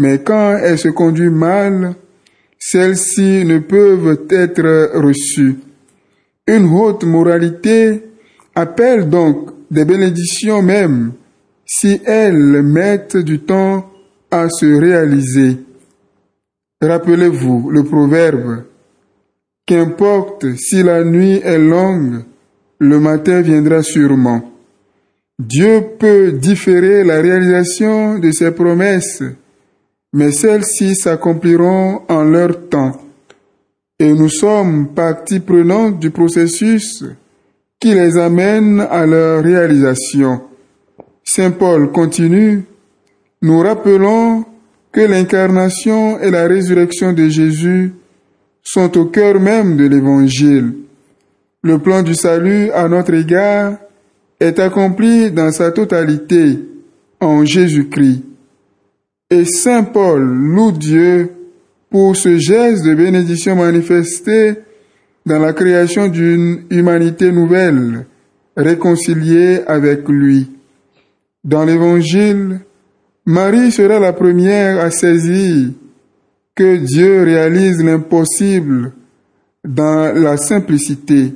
Mais 0.00 0.22
quand 0.22 0.56
elle 0.56 0.78
se 0.78 0.88
conduit 0.88 1.28
mal, 1.28 1.94
celles-ci 2.58 3.44
ne 3.44 3.58
peuvent 3.58 4.26
être 4.30 4.98
reçues. 4.98 5.56
Une 6.46 6.72
haute 6.72 7.04
moralité 7.04 8.02
appelle 8.54 9.10
donc 9.10 9.50
des 9.70 9.84
bénédictions 9.84 10.62
même 10.62 11.12
si 11.66 12.00
elles 12.06 12.62
mettent 12.62 13.18
du 13.18 13.40
temps 13.40 13.90
à 14.30 14.48
se 14.48 14.64
réaliser. 14.64 15.58
Rappelez-vous 16.80 17.70
le 17.70 17.84
proverbe, 17.84 18.64
qu'importe 19.66 20.46
si 20.56 20.82
la 20.82 21.04
nuit 21.04 21.42
est 21.44 21.58
longue, 21.58 22.24
le 22.78 22.98
matin 22.98 23.42
viendra 23.42 23.82
sûrement. 23.82 24.50
Dieu 25.38 25.82
peut 25.98 26.32
différer 26.32 27.04
la 27.04 27.20
réalisation 27.20 28.18
de 28.18 28.30
ses 28.32 28.52
promesses, 28.52 29.22
mais 30.12 30.32
celles-ci 30.32 30.94
s'accompliront 30.94 32.02
en 32.08 32.24
leur 32.24 32.68
temps. 32.68 33.00
Et 33.98 34.12
nous 34.12 34.28
sommes 34.28 34.88
partie 34.88 35.40
prenante 35.40 35.98
du 35.98 36.10
processus 36.10 37.04
qui 37.78 37.94
les 37.94 38.16
amène 38.16 38.80
à 38.80 39.06
leur 39.06 39.42
réalisation. 39.42 40.42
Saint 41.24 41.50
Paul 41.50 41.92
continue, 41.92 42.64
nous 43.42 43.60
rappelons 43.60 44.44
que 44.92 45.00
l'incarnation 45.00 46.18
et 46.18 46.30
la 46.30 46.46
résurrection 46.46 47.12
de 47.12 47.28
Jésus 47.28 47.92
sont 48.62 48.98
au 48.98 49.06
cœur 49.06 49.38
même 49.40 49.76
de 49.76 49.84
l'Évangile. 49.86 50.74
Le 51.62 51.78
plan 51.78 52.02
du 52.02 52.14
salut 52.14 52.70
à 52.72 52.88
notre 52.88 53.14
égard 53.14 53.76
est 54.40 54.58
accompli 54.58 55.30
dans 55.30 55.52
sa 55.52 55.70
totalité 55.70 56.58
en 57.20 57.44
Jésus-Christ. 57.44 58.29
Et 59.30 59.44
Saint 59.44 59.84
Paul 59.84 60.22
loue 60.22 60.72
Dieu 60.72 61.30
pour 61.88 62.16
ce 62.16 62.36
geste 62.36 62.84
de 62.84 62.94
bénédiction 62.94 63.54
manifesté 63.54 64.54
dans 65.24 65.38
la 65.38 65.52
création 65.52 66.08
d'une 66.08 66.62
humanité 66.70 67.30
nouvelle, 67.30 68.06
réconciliée 68.56 69.60
avec 69.66 70.08
lui. 70.08 70.50
Dans 71.44 71.64
l'Évangile, 71.64 72.60
Marie 73.24 73.70
sera 73.70 74.00
la 74.00 74.12
première 74.12 74.80
à 74.80 74.90
saisir 74.90 75.68
que 76.56 76.76
Dieu 76.76 77.22
réalise 77.22 77.82
l'impossible 77.84 78.92
dans 79.64 80.12
la 80.12 80.36
simplicité. 80.36 81.34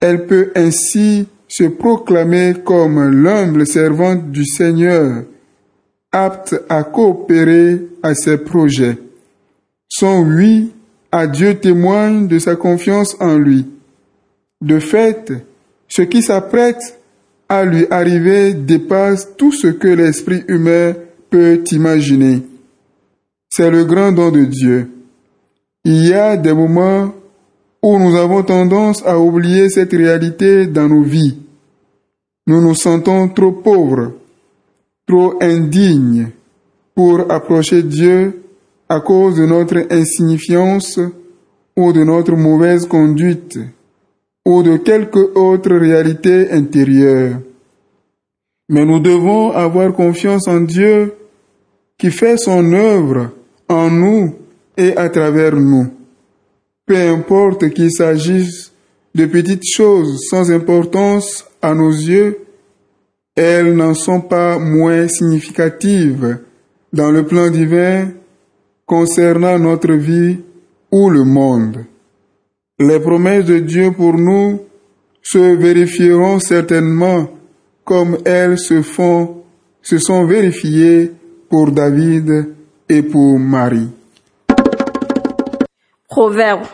Elle 0.00 0.26
peut 0.26 0.52
ainsi 0.56 1.26
se 1.48 1.64
proclamer 1.64 2.54
comme 2.64 3.10
l'humble 3.10 3.66
servante 3.66 4.30
du 4.30 4.46
Seigneur, 4.46 5.24
apte 6.14 6.54
à 6.68 6.84
coopérer 6.84 7.82
à 8.02 8.14
ses 8.14 8.38
projets. 8.38 8.96
Son 9.88 10.22
oui 10.22 10.70
à 11.10 11.26
Dieu 11.26 11.56
témoigne 11.56 12.28
de 12.28 12.38
sa 12.38 12.54
confiance 12.54 13.16
en 13.20 13.36
lui. 13.36 13.66
De 14.62 14.78
fait, 14.78 15.32
ce 15.88 16.02
qui 16.02 16.22
s'apprête 16.22 17.00
à 17.48 17.64
lui 17.64 17.86
arriver 17.90 18.54
dépasse 18.54 19.36
tout 19.36 19.52
ce 19.52 19.66
que 19.66 19.88
l'esprit 19.88 20.44
humain 20.46 20.94
peut 21.30 21.62
imaginer. 21.72 22.42
C'est 23.50 23.70
le 23.70 23.84
grand 23.84 24.12
don 24.12 24.30
de 24.30 24.44
Dieu. 24.44 24.90
Il 25.84 26.06
y 26.06 26.14
a 26.14 26.36
des 26.36 26.52
moments 26.52 27.12
où 27.82 27.98
nous 27.98 28.16
avons 28.16 28.42
tendance 28.42 29.04
à 29.04 29.18
oublier 29.18 29.68
cette 29.68 29.92
réalité 29.92 30.66
dans 30.66 30.88
nos 30.88 31.02
vies. 31.02 31.36
nous 32.46 32.60
nous 32.60 32.74
sentons 32.74 33.28
trop 33.28 33.52
pauvres, 33.52 34.12
trop 35.06 35.34
indignes 35.40 36.30
pour 36.94 37.30
approcher 37.30 37.82
Dieu 37.82 38.42
à 38.88 39.00
cause 39.00 39.36
de 39.36 39.46
notre 39.46 39.86
insignifiance 39.90 41.00
ou 41.76 41.92
de 41.92 42.04
notre 42.04 42.36
mauvaise 42.36 42.86
conduite 42.86 43.58
ou 44.44 44.62
de 44.62 44.76
quelque 44.76 45.36
autre 45.36 45.74
réalité 45.74 46.50
intérieure. 46.50 47.40
Mais 48.68 48.84
nous 48.84 49.00
devons 49.00 49.50
avoir 49.50 49.92
confiance 49.92 50.48
en 50.48 50.60
Dieu 50.60 51.14
qui 51.98 52.10
fait 52.10 52.36
son 52.36 52.72
œuvre 52.72 53.30
en 53.68 53.90
nous 53.90 54.34
et 54.76 54.96
à 54.96 55.08
travers 55.08 55.56
nous. 55.56 55.88
Peu 56.86 56.96
importe 56.96 57.70
qu'il 57.70 57.90
s'agisse 57.90 58.72
de 59.14 59.26
petites 59.26 59.66
choses 59.66 60.20
sans 60.28 60.50
importance 60.50 61.46
à 61.62 61.74
nos 61.74 61.90
yeux, 61.90 62.43
elles 63.36 63.74
n'en 63.74 63.94
sont 63.94 64.20
pas 64.20 64.58
moins 64.58 65.08
significatives 65.08 66.38
dans 66.92 67.10
le 67.10 67.24
plan 67.24 67.50
divin 67.50 68.08
concernant 68.86 69.58
notre 69.58 69.92
vie 69.92 70.38
ou 70.92 71.10
le 71.10 71.24
monde. 71.24 71.84
Les 72.78 73.00
promesses 73.00 73.46
de 73.46 73.58
Dieu 73.58 73.92
pour 73.92 74.14
nous 74.14 74.60
se 75.22 75.56
vérifieront 75.56 76.38
certainement 76.38 77.28
comme 77.84 78.18
elles 78.24 78.58
se 78.58 78.82
font, 78.82 79.42
se 79.82 79.98
sont 79.98 80.24
vérifiées 80.24 81.12
pour 81.50 81.70
David 81.70 82.54
et 82.88 83.02
pour 83.02 83.38
Marie. 83.38 83.90
Proverbe. 86.08 86.66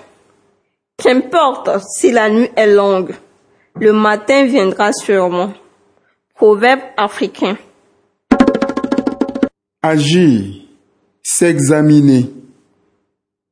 Qu'importe 1.02 1.70
si 1.96 2.12
la 2.12 2.28
nuit 2.28 2.50
est 2.54 2.66
longue, 2.66 3.14
le 3.80 3.92
matin 3.92 4.44
viendra 4.44 4.92
sûrement. 4.92 5.52
Proverbe 6.40 6.80
africain. 6.96 7.58
Agir, 9.82 10.62
s'examiner. 11.22 12.30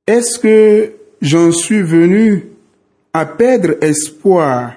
Est-ce 0.07 0.38
que 0.38 0.94
j'en 1.20 1.53
suis 1.53 1.83
venu 1.83 2.46
à 3.12 3.27
perdre 3.27 3.74
espoir 3.83 4.77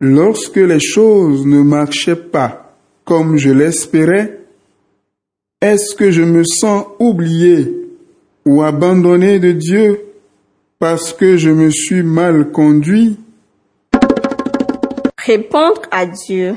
lorsque 0.00 0.58
les 0.58 0.78
choses 0.78 1.44
ne 1.44 1.60
marchaient 1.64 2.14
pas 2.14 2.76
comme 3.04 3.36
je 3.36 3.50
l'espérais? 3.50 4.38
Est-ce 5.60 5.96
que 5.96 6.12
je 6.12 6.22
me 6.22 6.44
sens 6.44 6.86
oublié 7.00 7.68
ou 8.46 8.62
abandonné 8.62 9.40
de 9.40 9.50
Dieu 9.50 10.04
parce 10.78 11.12
que 11.12 11.36
je 11.36 11.50
me 11.50 11.70
suis 11.70 12.04
mal 12.04 12.52
conduit? 12.52 13.18
Répondre 15.18 15.82
à 15.90 16.06
Dieu. 16.06 16.56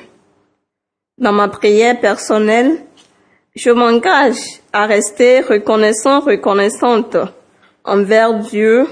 Dans 1.20 1.34
ma 1.34 1.48
prière 1.48 2.00
personnelle, 2.00 2.78
je 3.56 3.72
m'engage 3.72 4.62
à 4.72 4.86
rester 4.86 5.42
reconnaissant, 5.42 6.20
reconnaissante 6.20 7.18
envers 7.84 8.38
Dieu 8.38 8.86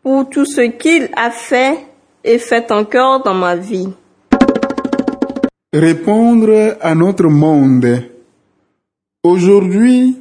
pour 0.00 0.30
tout 0.30 0.44
ce 0.44 0.60
qu'il 0.60 1.08
a 1.16 1.32
fait 1.32 1.76
et 2.22 2.38
fait 2.38 2.70
encore 2.70 3.24
dans 3.24 3.34
ma 3.34 3.56
vie. 3.56 3.88
Répondre 5.72 6.76
à 6.80 6.94
notre 6.94 7.26
monde. 7.26 8.00
Aujourd'hui, 9.24 10.16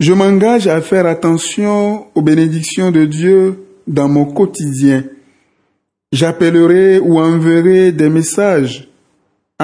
je 0.00 0.12
m'engage 0.12 0.66
à 0.66 0.80
faire 0.80 1.06
attention 1.06 2.08
aux 2.16 2.22
bénédictions 2.22 2.90
de 2.90 3.04
Dieu 3.04 3.64
dans 3.86 4.08
mon 4.08 4.24
quotidien. 4.24 5.04
J'appellerai 6.10 6.98
ou 6.98 7.20
enverrai 7.20 7.92
des 7.92 8.08
messages 8.08 8.91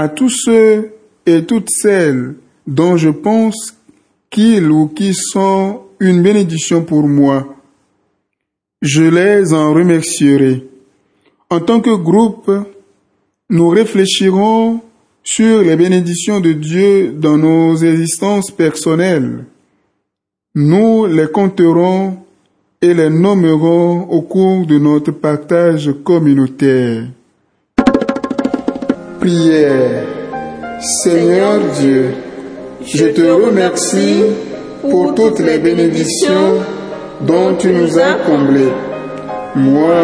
à 0.02 0.08
tous 0.08 0.30
ceux 0.30 0.92
et 1.26 1.44
toutes 1.44 1.70
celles 1.70 2.36
dont 2.66 2.96
je 2.96 3.08
pense 3.08 3.76
qu'ils 4.30 4.70
ou 4.70 4.86
qui 4.86 5.12
sont 5.12 5.82
une 5.98 6.22
bénédiction 6.22 6.84
pour 6.84 7.08
moi. 7.08 7.56
Je 8.80 9.02
les 9.02 9.52
en 9.52 9.74
remercierai. 9.74 10.64
En 11.50 11.60
tant 11.60 11.80
que 11.80 11.96
groupe, 11.96 12.50
nous 13.50 13.68
réfléchirons 13.70 14.80
sur 15.24 15.62
les 15.62 15.74
bénédictions 15.74 16.38
de 16.38 16.52
Dieu 16.52 17.12
dans 17.12 17.36
nos 17.36 17.74
existences 17.76 18.52
personnelles. 18.52 19.46
Nous 20.54 21.06
les 21.06 21.28
compterons 21.28 22.18
et 22.80 22.94
les 22.94 23.10
nommerons 23.10 24.02
au 24.02 24.22
cours 24.22 24.64
de 24.64 24.78
notre 24.78 25.10
partage 25.10 25.90
communautaire. 26.04 27.08
Prière. 29.28 30.06
Seigneur 31.02 31.60
Dieu, 31.78 32.14
je 32.82 33.08
te 33.08 33.20
remercie 33.20 34.24
pour 34.80 35.14
toutes 35.14 35.40
les 35.40 35.58
bénédictions 35.58 36.62
dont 37.20 37.54
tu 37.58 37.68
nous 37.68 37.98
as 37.98 38.14
comblés. 38.26 38.72
Moi, 39.54 39.96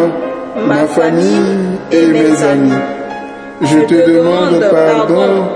ma 0.67 0.85
famille 0.85 1.79
et 1.91 2.05
mes 2.05 2.43
amis. 2.43 2.83
Je 3.61 3.79
te 3.87 4.11
demande 4.11 4.63
pardon 4.69 5.47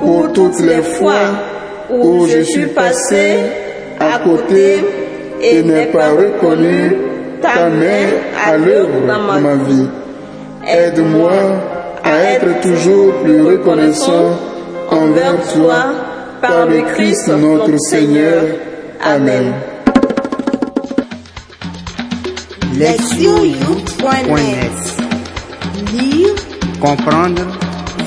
pour 0.00 0.30
toutes 0.34 0.60
les 0.60 0.82
fois 0.82 1.24
où 1.90 2.26
je 2.26 2.42
suis 2.42 2.66
passé 2.66 3.36
à 4.00 4.18
côté 4.18 4.84
et 5.40 5.62
n'ai 5.62 5.86
pas 5.86 6.10
reconnu 6.10 6.94
ta 7.40 7.70
main 7.70 8.06
à 8.46 8.58
l'œuvre 8.58 9.06
dans 9.06 9.40
ma 9.40 9.54
vie. 9.54 9.88
Aide-moi 10.66 11.73
à 12.04 12.16
être 12.34 12.60
toujours 12.60 13.14
plus 13.22 13.42
reconnaissant 13.42 14.38
envers 14.90 15.40
toi 15.52 15.86
par 16.40 16.66
le 16.66 16.82
Christ 16.94 17.28
notre 17.28 17.76
Seigneur. 17.78 18.42
Amen. 19.02 19.52
Lectionyou.net 22.78 24.72
Lire, 25.92 26.34
Comprendre 26.80 27.42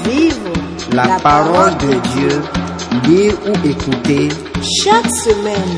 vivre 0.05 0.53
la 0.93 1.07
parole 1.21 1.77
de 1.77 1.93
Dieu, 2.13 2.41
lire 3.07 3.33
ou 3.45 3.67
écouter 3.67 4.29
chaque 4.83 5.10
semaine. 5.12 5.77